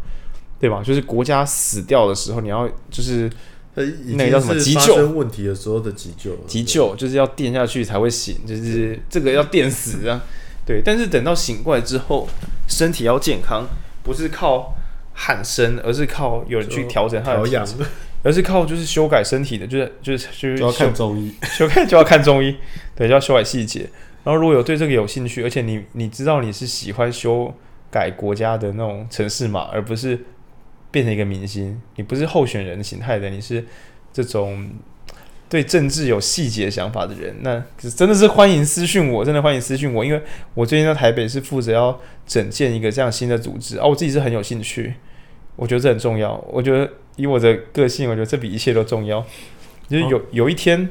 [0.58, 0.82] 对吧？
[0.82, 3.30] 就是国家死掉的时候，你要就是。
[3.74, 4.54] 那个叫什么？
[4.60, 10.22] 急救问题的时候的急救，急救就是要电下去才会醒，就是这个要电死啊。
[10.64, 12.28] 对，但是等到醒过来之后，
[12.68, 13.66] 身体要健康，
[14.02, 14.74] 不是靠
[15.12, 17.84] 喊声，而是靠有人去调整他的体质，
[18.22, 22.56] 而是靠就是修改身体的，就是就是就是就要看中医， 修改就要看中医，
[22.94, 23.88] 对，就要修改细节。
[24.22, 27.52] 然后如果有对这个有兴趣，而且你你知道你是喜欢修
[27.90, 30.18] 改国家的那种城市码，而不是。
[30.94, 33.64] 变成一个明星，你不是候选人形态的，你是
[34.12, 34.70] 这种
[35.48, 37.60] 对政治有细节想法的人，那
[37.96, 40.22] 真的是欢迎私讯我，真的欢迎私讯我，因为
[40.54, 44.94] 我最近在台北是负责要整建一个这样新的组织啊，我自己是很有兴趣，
[45.56, 49.20] 我觉得这很重要，我觉得以我的个性，我觉得这比一切都重要，
[49.88, 50.88] 就是有有一天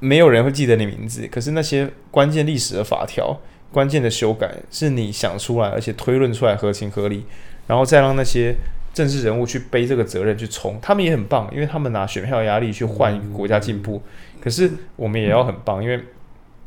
[0.00, 3.40] 没有人会记得你名字，可是那些关键历史的法条、
[3.70, 7.24] 关键的修改是你想出来，而且推论出来合情合理，
[7.68, 8.56] 然后再让那些。
[8.92, 14.02] 政治人物去背这个责任去冲，他们也很棒，因为他们拿选票压力去换国家进步。
[14.40, 16.00] 可是我们也要很棒，因为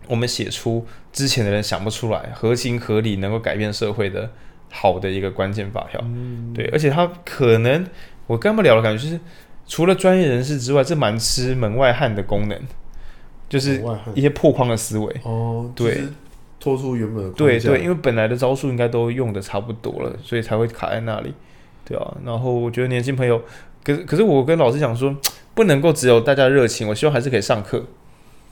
[0.08, 4.30] 我们写出之前的人想不出来、合情合理、能够改变社会的
[4.70, 6.04] 好的一个关键法条。
[6.54, 7.86] 对，而且他可能
[8.28, 9.20] 我跟他们聊的感觉就是，
[9.68, 12.60] 除了专业人士之外，这蛮吃门外汉的功能，
[13.48, 13.82] 就是
[14.14, 15.16] 一些破框的思维。
[15.24, 16.04] 哦，对，
[16.60, 21.34] 拖出原本的对对，因为本来的招数应该都用的差不多了，所以才会卡在那里，
[21.86, 22.14] 对啊。
[22.26, 23.42] 然后我觉得年轻朋友，
[23.84, 25.16] 可是可是我跟老师讲说，
[25.54, 27.84] 不能够只有大家热情，我希望还是可以上课，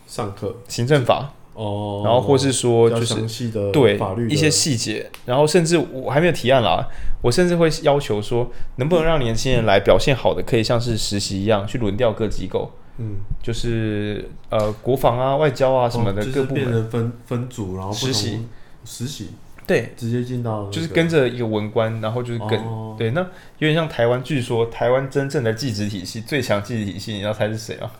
[0.07, 0.55] 上课。
[0.67, 1.33] 行政法。
[1.55, 6.87] 哦，然后或是说就是对法律一些细节，然后甚至我还没有提案啦，
[7.21, 18.45] 我甚至会要求说，能不能让年轻人来表现好的，可以像是实习一样去轮调各机构，嗯，就是呃国防啊、外交啊什么的各部门，变成分分组，然后实习。
[18.85, 19.31] 实习，
[19.69, 22.59] 对，直接进到就是跟着一个文官，然后就是跟
[22.97, 27.91] 对，那有点像台湾，据说台湾真正的技职体系最强技职体系，你要猜是谁啊？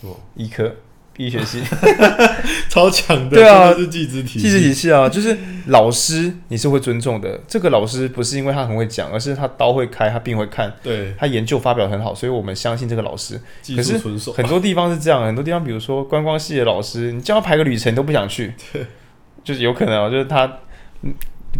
[0.00, 0.14] 是吗？
[0.34, 0.74] 医科。
[1.16, 1.62] 医学系
[2.68, 5.38] 超强的，对啊，是技职体系，技职体系啊，就是
[5.68, 7.40] 老师你是会尊重的。
[7.46, 13.40] 这个老师不是因为他很会讲，而是他刀会开，他病会看，对，他研究发表很好，所以我们相信这个老师。
[13.76, 13.96] 可是
[14.32, 18.84] 很多地方是这样，很多地方比如说观光系的老师，你叫他排个旅程都不想去， 对，
[19.44, 20.52] 就是有可能啊，就是他，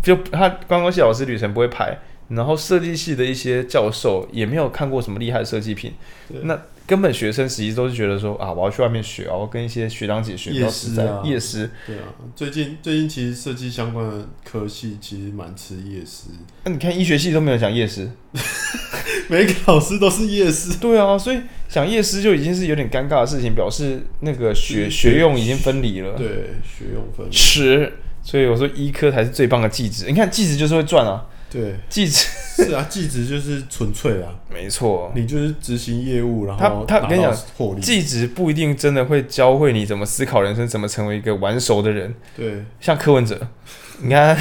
[0.03, 5.93] 就他观光系老师旅程不会排，然后设计系的一些教授也没有看过什么厉害的设计品，
[6.43, 6.61] 那。
[6.87, 11.03] 根本学生实际都是觉得说啊，我要去外面学，我要跟一些学长姐学，比较实在。
[11.25, 16.25] 夜师，对啊，最近最近其实设计相关的科系其实蛮吃夜师。
[16.65, 18.11] 那、啊、你看医学系都没有讲夜师，
[19.29, 20.77] 每个老师都是夜师。
[20.79, 21.41] 对啊，所以
[21.71, 26.13] 讲夜师就已经是有点尴尬的事情，表示那个学学用已经分离了。
[26.19, 26.29] 对，
[26.63, 27.33] 学用分离。
[27.33, 27.95] 是，
[28.25, 30.07] 所以我说医科才是最棒的技职。
[30.09, 31.25] 你看技职就是会赚啊。
[31.51, 32.27] 对，技职
[32.65, 37.33] 是啊，技职就是纯粹啊，没错，你就是执行业务，然后他他跟你讲，
[37.81, 42.13] 技职不一定真的会教会你怎么思考人生，怎么成为一个玩熟的人。
[42.37, 43.41] 对，像柯文哲，
[44.03, 44.37] 你看，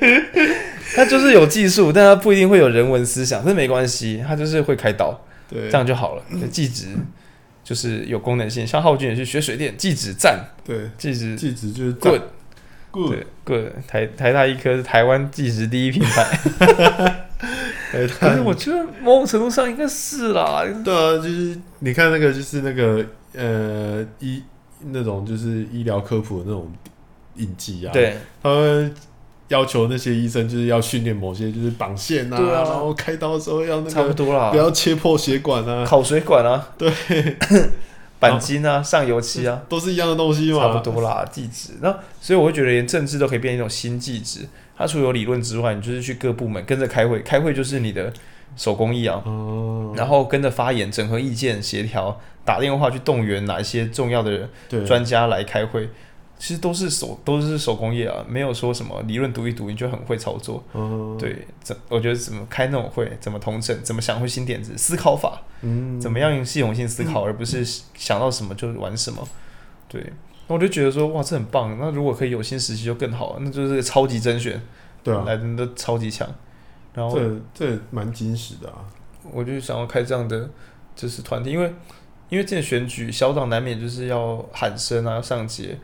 [0.96, 5.20] 他就是有技术，但他不一定会有人文思想，这没关系，他就是会开刀，
[5.50, 6.22] 对，这样就好了。
[6.50, 6.86] 技职
[7.62, 12.22] 就是有功能性，像浩俊也是学水电，技职赞，对，技职技职就是 good。
[12.92, 13.72] 对，good。
[13.86, 17.26] 台台大医科是台湾计时第一品牌，
[18.18, 20.64] 可是我觉得某种程度上应该是啦。
[20.84, 24.42] 对啊，就是你看那个，就是那个呃医
[24.90, 26.72] 那种就是医疗科普的那种
[27.36, 28.94] 印记啊，对，他们
[29.48, 32.62] 要求那些医生就是要训练某些就是绑线啊，啊。
[32.62, 36.90] 然后开刀的时候要那个差不多啦，不要切破血管啊，烤水管啊，对。
[38.20, 41.24] 鈑金啊，上油漆啊， 都是一样的东西嘛，差不多啦。
[41.32, 44.48] 地址，那所以我会觉得连政治都可以变成一种新技职。
[44.76, 48.12] 它除了有理论之外，你就是去各部门跟着开会，开会就是你的
[48.56, 49.22] 手工艺啊。
[49.24, 49.92] 哦。
[49.96, 54.48] 然后跟着发言，整合意见，协调，打电话去动员哪一些重要的人、
[54.86, 55.88] 专家来开会。
[56.38, 60.62] 其实都是手都是手工业啊，没有说什么理论读一读你就很会操作。
[60.74, 67.64] 嗯，对，怎我觉得怎么开那种会，怎么同整，怎么想出新点子，思考法，嗯，怎么样用系统性思考，而不是
[67.94, 69.26] 想到什么就玩什么。
[69.88, 70.12] 对，
[70.46, 71.76] 那我就觉得说哇，这很棒。
[71.80, 74.60] 那如果可以有新实习就更好，那就是超级甄选，
[75.02, 76.28] 对啊，来的都超级强。
[76.92, 78.84] 然后这这蛮惊喜的啊，
[79.32, 80.50] 我就想要开这样的
[80.94, 81.72] 就是团体，因为
[82.28, 85.78] 因为这选举小党难免就是要喊声啊，要上街。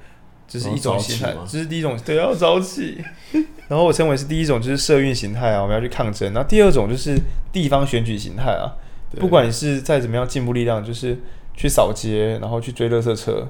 [0.53, 3.03] 这是一种形态，这是第一种，对，要早起。
[3.69, 6.31] 然后我称为是第一种，就是社运形态啊，我们要去抗争。
[6.35, 7.19] 然后第二种就是
[7.51, 8.77] 地方选举形态啊，
[9.19, 11.19] 不管你是再怎么样进步力量，就是
[11.57, 13.49] 去扫街，然后去追垃圾车，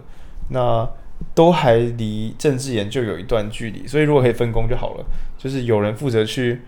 [0.50, 0.88] 那
[1.34, 3.84] 都还离政治研究有一段距离。
[3.84, 5.04] 所以如果可以分工就好了，
[5.36, 6.60] 就是有人负责去。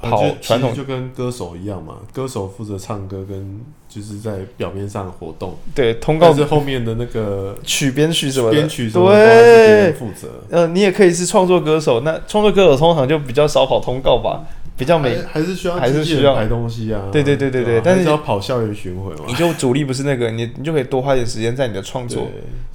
[0.00, 5.56] 跑传统就跟歌手一样嘛，歌手负责唱歌，跟就是在表面上活动。
[5.74, 10.28] 对，通告是后面的那个 曲编曲什么，编曲什么的对负责。
[10.50, 14.44] 呃，你也可以是创作歌手，那创作歌手通常就比较少跑通告吧，
[14.76, 17.08] 比较没还是需要还是需要排东西啊。
[17.10, 22.28] 对对对对对，但是要跑校园巡回嘛，你就主力不是那个，你你就可以多花点时间在你的创作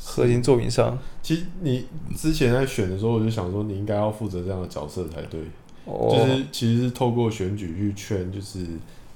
[0.04, 0.98] 核心作品上。
[1.22, 1.86] 其实你
[2.18, 5.40] 之前在选的时候，我就想说，你应该要负责这样的角色才对。
[5.86, 8.60] 就是其实是透过选举去劝，就是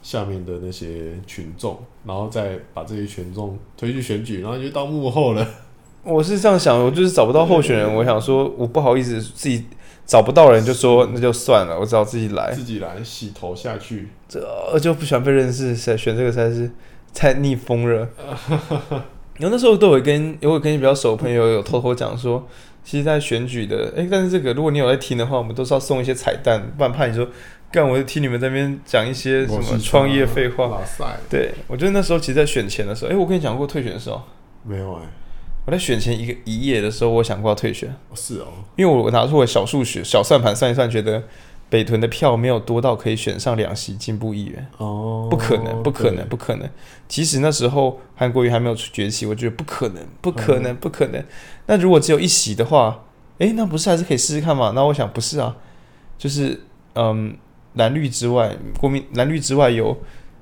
[0.02, 5.48] 下面的那些群众，然后再把这些群众推去选举，然后就到幕后了。
[6.04, 9.66] 我是这样想，我就是找不到候选人，我想说我不好意思自己
[10.06, 14.10] 找不到人，就说那就算了，我只好自己来，自己来洗头下去。
[14.28, 16.70] 这就不喜欢被认识，选选这个才是
[17.14, 18.10] 太逆风了。
[19.38, 22.48] 然后那时候都有跟有跟你比较熟的朋友有偷偷讲说。
[22.86, 27.28] 其实，在选举的，哎，但是这个，如果你有在听的话，我们都是要送一些彩蛋，不然怕你说，
[27.72, 30.80] 干，我就听你们在那边讲一些什么创业废话。
[31.28, 34.22] 对，我觉得那时候，其实，在选前的时候，哎，我跟你讲过退选的时候，
[34.64, 35.02] 没有哎，
[35.66, 37.94] 我在选前一个一夜的时候，我想过要退选。
[38.14, 41.24] 是哦，因为我拿出我小数学、小算盘算一算，觉得。
[41.70, 46.70] 北屯的票没有多到可以选上两席进步议员哦，不可能，不可能，不可能。
[47.08, 51.24] 即使那时候韩国瑜还没有崛起，我觉得不可能，不可能，不可能。
[51.66, 53.04] 那如果只有一席的话，
[53.40, 54.74] 哎，那不是还是可以试试看嘛？
[54.76, 55.58] 那我想不是啊，
[56.18, 56.62] 就是
[56.94, 57.36] 嗯，
[57.74, 59.98] 蓝绿之外，国民蓝绿之外有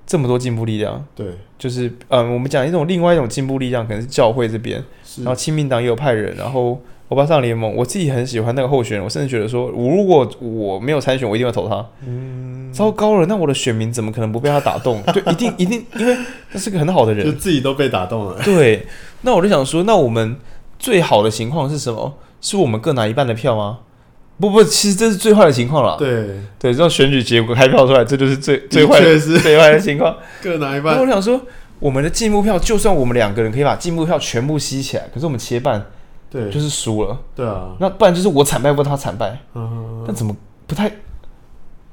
[0.05, 4.83] 这么多进步力量，对，就是嗯，我们讲一种另外一种进步力量，可能是教会这边，
[5.17, 6.79] 然后亲民党也有派人，然后。
[7.13, 11.85] 欧巴桑联盟，我自己很喜欢那个候选人，我甚至觉得说，我如果我没有参选，我一定会投他。
[12.03, 14.99] 嗯，糟糕了，那我的选民怎么可能不被他打动？
[15.13, 16.17] 对，一定一定，因为
[16.51, 18.41] 他是个很好的人，就自己都被打动了。
[18.43, 18.87] 对，
[19.21, 20.37] 那我就想说，那我们
[20.79, 22.15] 最好的情况是什么？
[22.41, 23.81] 是我们各拿一半的票吗？
[24.39, 25.95] 不不，其实这是最坏的情况了。
[25.99, 30.95] 对对，这种选举结果开票出来，这就是最最坏的最坏的情况，各拿一半。
[30.95, 31.39] 那我想说，
[31.77, 35.85] 我们的进步票，就算我们两个人可以把进步票全部吸起来，可是我们切半。
[36.33, 37.15] 对，就是输了。
[37.35, 39.37] 对啊，那不然就是我惨败，不他惨败。
[39.53, 40.91] 嗯，那怎么不太？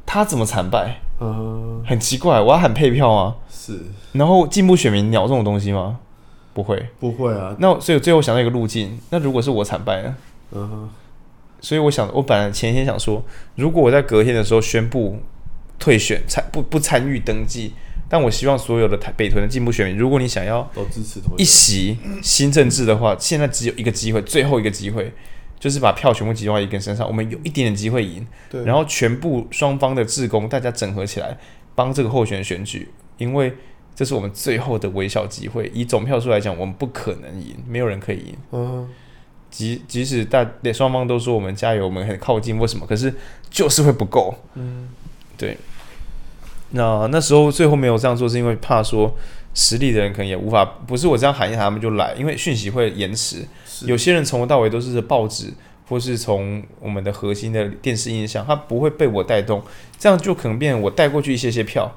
[0.06, 0.98] 他怎么惨败？
[1.20, 2.40] 嗯，很奇怪。
[2.40, 3.36] 我要喊配票吗？
[3.50, 3.78] 是。
[4.12, 5.98] 然后进步选民鸟这种东西吗？
[6.54, 7.54] 不会，不会啊。
[7.58, 8.98] 那所以最后想到一个路径。
[9.10, 10.16] 那如果是我惨败呢？
[10.52, 10.90] 嗯哼。
[11.60, 13.22] 所以我想，我本来前一天想说，
[13.56, 15.18] 如果我在隔天的时候宣布
[15.78, 17.74] 退选，参不不参与登记。
[18.12, 25.12] 但我希望所有的台北屯的进步选民，如果你想要都支持一席新政治的话，现在只有一个机会，最后一个机会
[25.60, 28.26] 就是把票全部集中在一个人身上，我们有一点点机会赢。
[28.50, 31.38] 对，然后全部双方的志工大家整合起来
[31.76, 33.54] 帮这个候选人选举，因为
[33.94, 35.70] 这是我们最后的微小机会。
[35.72, 38.34] 以总票数来讲，我们不可能赢，没有人可以赢。
[38.50, 38.88] 嗯，
[39.50, 40.44] 即即使大
[40.74, 42.84] 双方都说我们加油，我们很靠近，为什么？
[42.84, 43.14] 可是
[43.48, 44.34] 就是会不够。
[44.54, 44.88] 嗯，
[45.38, 45.56] 对。
[46.70, 49.14] 那那时候最后没有这样做，是因为怕说
[49.54, 53.44] 实力的人可能也无法，不是我这样喊一喊他们就来，因为讯息会延迟。
[53.86, 55.52] 有些人从头到尾都是报纸，
[55.88, 59.62] 或是从我们的核心的电视印象，他不会被我带动，
[59.98, 61.90] 这样就可能变成我带过去一些些票，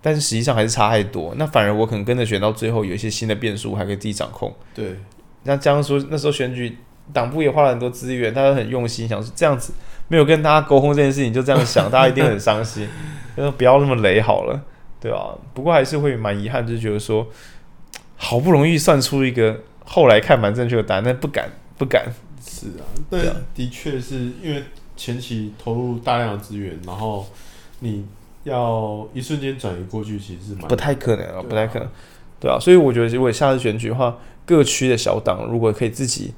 [0.00, 1.34] 但是实际上还是差太多。
[1.36, 4.54] 那反而我可能跟着选到最后，有一些新的变数还可以自己掌控。
[4.74, 4.96] 对，
[5.42, 6.76] 那这样说那时候选举
[7.12, 9.72] 党部也花了很多资源，大家很用心，想是这样子
[10.12, 12.86] 没有跟大家沟通这件事情，就这样想，大家一定很伤心。
[13.34, 14.60] 就不要那么雷好了，
[15.00, 17.26] 对啊，不过还是会蛮遗憾，就是觉得说，
[18.18, 22.04] 好不容易算出一个后来看蛮正确的答案，但不敢不敢。
[22.44, 24.62] 是啊，对啊，的确是因为
[24.98, 27.26] 前期投入大量的资源，然后
[27.78, 28.04] 你
[28.44, 31.88] 要一瞬间转移过去，其实是蛮不太可能啊，不太可能。
[32.38, 36.34] 对啊，所以我觉得如果下次选举的话，各区的小党如果可以自己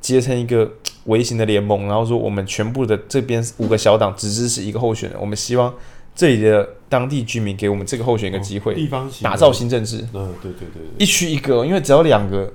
[0.00, 0.72] 结成一个
[1.06, 5.74] 微型的联盟，然后说我们全部的这边五个小党只支持一个候选人，我们希望。
[6.18, 9.98] 这里的当地居民给我们这个候选人一个机会，地方打造新政治。
[10.14, 12.50] 嗯，对对对，一区一个，因为只要两个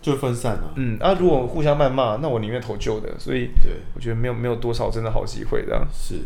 [0.00, 0.72] 就分散了。
[0.76, 3.08] 嗯，啊，如果互相谩骂，那我宁愿投旧的。
[3.18, 5.84] 所以，对，我觉得没有没有多少真的好机会的。
[5.92, 6.20] 是，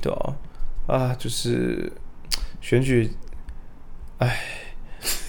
[0.00, 0.34] 对啊，
[0.86, 1.92] 啊，就是
[2.62, 3.10] 选举，
[4.16, 4.40] 哎，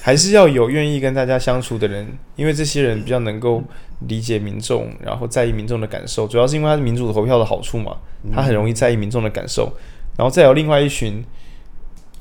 [0.02, 3.64] 还是要有愿意跟大家相处的人，因为这些人比较能够
[4.08, 6.28] 理解民众，然后在意民众的感受。
[6.28, 7.98] 主要是因为他是民主投票的好处嘛，
[8.34, 9.72] 他很容易在意民众的感受。
[10.18, 11.24] 然后再有另外一群，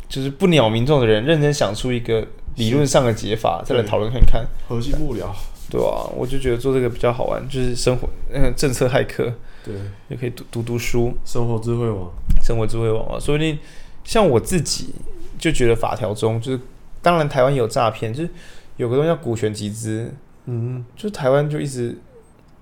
[0.08, 2.26] 就是不鸟民众的人，认真想出一个
[2.56, 4.44] 理论上的解法，再来讨论看看。
[4.68, 5.26] 核心幕僚，
[5.70, 9.32] 对啊，我就觉得做这个比较好玩，就是生活，嗯，政策骇客，
[9.64, 9.74] 对，
[10.08, 12.10] 也可以读读读书，生活智慧网，
[12.42, 13.56] 生活智慧网啊，说不定
[14.02, 14.94] 像我自己
[15.38, 16.60] 就觉得法条中，就是
[17.04, 18.30] 当然台湾有诈骗，就是
[18.78, 20.12] 有个东西叫股权集资，
[20.46, 21.96] 嗯，就台湾就一直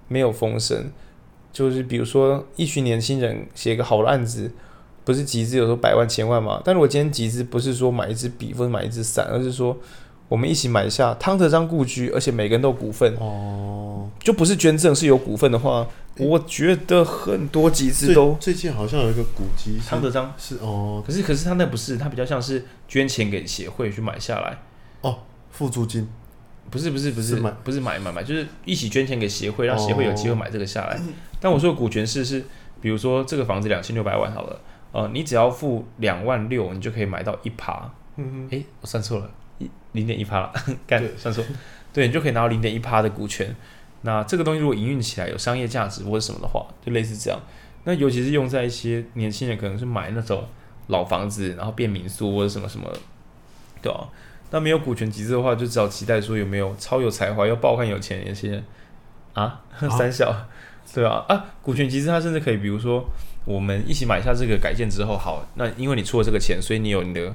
[0.09, 0.91] 没有风声，
[1.51, 4.51] 就是比如说一群年轻人写一个好的案子。
[5.05, 6.63] 不是集资，有时候百万、千万嘛。
[6.65, 9.77] 但如果今天集资，不是说买一支笔或者买一支伞，而是说
[10.33, 13.15] 我们一起买下汤德章故居，而且每个人都有股份。
[13.17, 20.33] 哦，就不是捐赠，是有股份的话，我觉得很多集资都最近好像有一个古迹，汤德章？
[20.39, 24.57] 是哦，可是可是他那不是，他比较像是捐钱给协会去买下来。
[25.03, 25.19] 哦，
[25.51, 26.09] 付租金，
[26.71, 27.51] 不是不是不是买。
[27.63, 30.99] 不是买买买，就是一起捐钱给协会，让协会有机会买这个下来。
[31.41, 32.43] 但我说的股权是是，
[32.81, 34.59] 比如说这个房子两千六百万好了。
[34.93, 37.91] 呃，你只要付两万六，你就可以买到一趴。
[38.17, 39.42] 嗯诶，我算错了，一
[39.93, 40.53] 零点一趴了，
[40.87, 41.45] 干算错。
[41.93, 43.55] 对，你就可以拿到零点一趴的股权。
[44.03, 47.39] 那这个东西如果营运起来有商业价值或者什么的话，就类似这样。
[47.85, 50.45] 那尤其是用在一些年轻人，可能是买那种
[50.87, 52.91] 老房子，然后变民宿或者什么什么，
[53.83, 54.09] 对吧？
[54.51, 58.65] 那没有股权集资的话，就只好期待说有没有超有才华又爆干有钱的一些人
[59.35, 59.61] 啊，
[59.99, 60.49] 三小，啊
[60.95, 63.05] 对啊啊，股权集资它甚至可以，比如说。
[63.45, 67.35] 我们一起买下这个改建之后，好，那因为你出了这个钱，所以你有你的，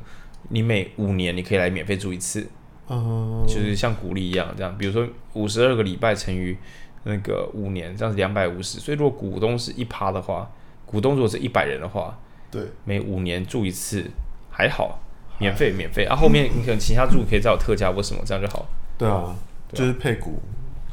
[0.50, 2.48] 你每五年你可以来免费住一次，
[2.88, 6.56] 哦，就是像鼓励一样这样，比如说五十二个礼拜乘以
[7.04, 10.50] 那个五年，这样子两百五十，所以如果股东是一趴的话，
[10.86, 12.18] 股东如果是一百人的话，
[12.50, 14.04] 对，每五年住一次
[14.50, 15.00] 还好，
[15.40, 18.66] 免费免费，啊，后面 你可能其他住可以再有特价或什么，这样就好，
[18.98, 19.36] 对啊，
[19.74, 20.40] 就是配股，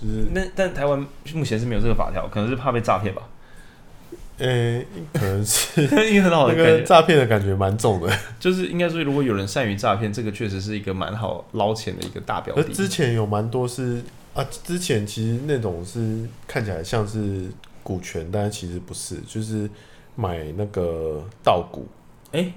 [0.01, 0.99] 就是那但台湾
[1.35, 3.23] 目前是没有这个法条，可能是怕被诈骗吧。
[4.39, 12.65] 诶、欸，可能是 因为很好的那个诈骗的感觉蛮重的， 就是应该说，如果有人善于诈骗，这个确实是一个蛮好捞钱的一个大标的。
[12.65, 14.03] 之前有蛮多是
[14.35, 17.47] 啊，之前其实那种是看起来像是
[17.85, 19.71] 股权，但是其实不是，就是
[20.17, 21.87] 买那个稻谷。
[22.33, 22.53] 哎、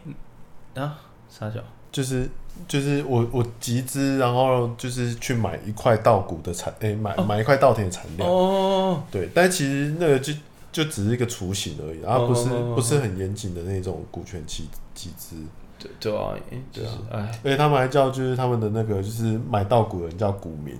[0.73, 0.99] 欸，啊，
[1.29, 1.59] 啥叫？
[1.91, 2.27] 就是
[2.67, 8.27] 就是我我集资，然后就是去买一块稻谷的产，哎、欸，买、哦、买一块稻田的产量。
[8.27, 10.33] 哦，对，但其实那个就。
[10.71, 15.35] 就只是一个雏形而已，然后不是、oh, 不是很严谨的那种股权集集资。
[15.79, 16.33] 对对啊，
[16.73, 20.75] 对啊，哎，而且他们还叫就是他们的那个就是买到股的人叫股民。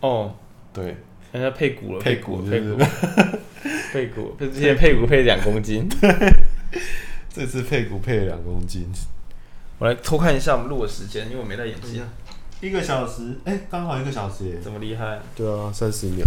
[0.00, 0.30] 哦、oh,，
[0.72, 0.96] 对，
[1.32, 2.76] 人家配股了，配股， 配股，
[3.92, 5.88] 配股，之前配股配两公斤，
[7.34, 8.88] 这次配股配了两公斤。
[9.78, 12.02] 我来偷看一下我们录的时间，因为我没戴眼镜。
[12.60, 15.20] 一个小时，哎、欸，刚好一个小时耶，这么厉害？
[15.34, 16.24] 对啊，三十秒。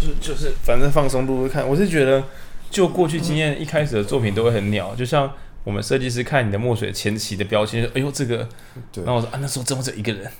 [0.00, 2.22] 就就是反正放松录录看，我是觉得。
[2.70, 5.30] 就过去经验，一开始的作品都会很鸟，就像
[5.64, 8.48] 我们设计师看你的墨水前期的标签，哎呦这个，
[8.94, 10.30] 然后我说啊那时候怎么只有一个人，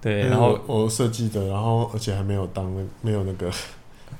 [0.00, 3.50] 对，然后我设计的，然后而且还没有当没有那个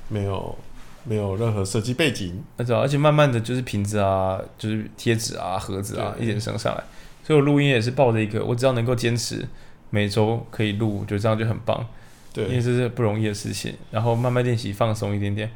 [0.08, 0.58] 没有
[1.04, 6.82] 没有任何设计背景，而且而且慢慢的就是瓶子啊，就是贴纸啊盒子啊一点升上来，
[7.24, 9.46] 所以我录音也是抱着一个，我只要能够坚持
[9.90, 11.86] 每周可以录，就这样就很棒，
[12.34, 15.50] 对，因为这是不容易的事情，然后慢慢练习放松一点点。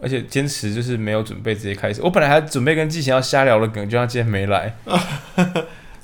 [0.00, 2.02] 而且坚持就是没有准备直接开始。
[2.02, 4.74] 我本来还准备跟季贤要瞎聊的梗，就他今天没来。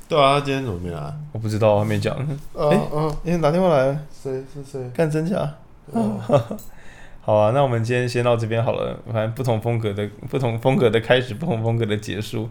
[0.09, 1.01] 对啊，他今天怎么没来？
[1.33, 2.17] 我不知道，还没讲。
[2.57, 3.99] 哎、欸，嗯，你打电话来了？
[4.11, 4.91] 谁是谁？
[4.93, 5.55] 干真假？
[7.23, 8.99] 好啊，那我们今天先到这边好了。
[9.13, 12.49] 反正不同风格的不同风格的开始，不同风格的结束。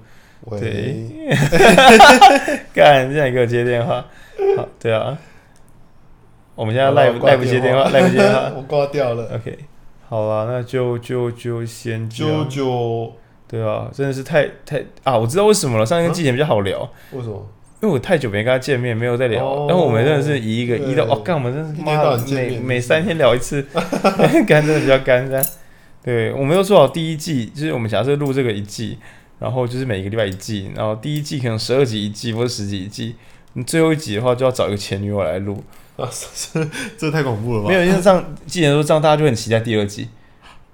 [0.51, 1.09] 对。
[2.73, 4.05] 干，现在给我接电话。
[4.55, 5.17] 好，对啊。
[6.55, 7.89] 我们现在赖不赖不接电话？
[7.89, 8.51] 赖不接电话？
[8.55, 9.35] 我挂掉了。
[9.35, 9.57] OK。
[10.09, 13.13] 好了，那就就就先就就
[13.47, 15.15] 对啊，真的是太太啊！
[15.15, 16.79] 我知道为什么了，上一个季节比较好聊。
[17.11, 17.47] 为什么？
[17.81, 19.45] 因为我太久没跟他见面，没有再聊。
[19.45, 23.61] 哦、然后我们真的是以一个一到哦，干我们真是妈每每三天聊一次，
[24.47, 25.45] 干真的比较干这样。
[26.03, 28.97] 对，我们又做好第一季，就是我们假设录这个一季，
[29.37, 33.15] 然后就是每一个礼拜一季，然后第一季可能十二集一季或者十集一季，
[33.53, 35.63] 你最后一集的话就要找一个前女友来录。
[35.99, 36.09] 啊，
[36.53, 37.69] 这 这太恐怖了吧？
[37.69, 40.09] 没有，因为这样，既然说这样，大家就很期待第二季。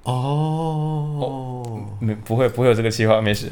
[0.04, 3.50] 哦，哦没不会不会有这个计划，没事。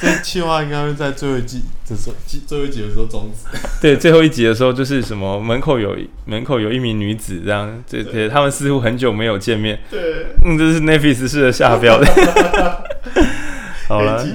[0.00, 3.56] 这计划应该会在最后一季的时候，最后一集的时候终止。
[3.80, 9.78] 对，最后一集的时候就是什么门口有门口有一名女子这样，对对，他们似乎很久没有见面。
[9.88, 12.06] 对，嗯，这是 Netflix 式的下标的。
[13.86, 14.26] 好了，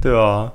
[0.00, 0.52] 对啊。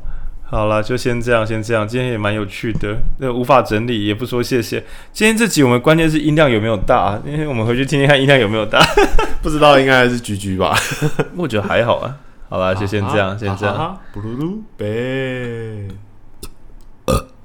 [0.56, 1.86] 好了，就先这样，先这样。
[1.86, 4.82] 今天也蛮有趣的，那无法整理，也不说谢谢。
[5.12, 8.80] 今天这集我们关键是音量有没有大，因为我们回去听听看音量有没有大。
[9.44, 10.74] 不知道应该还是居居吧，
[11.36, 12.16] 我觉得还好啊。
[12.48, 14.00] 好了，就先这样，先这样。
[14.14, 15.90] 布鲁鲁贝，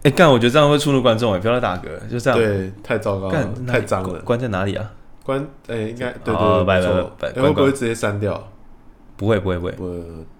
[0.04, 2.38] 哎，干，我觉得这样会触怒观众哎，不要再打嗝，就这样。
[2.38, 4.20] 对，太糟糕了，太脏了。
[4.20, 4.88] 关在哪里啊？
[5.24, 7.12] 关，哎，应该对对对，没错。
[7.42, 8.48] 会不会直接删掉？
[9.16, 9.72] 不会，不会，不会。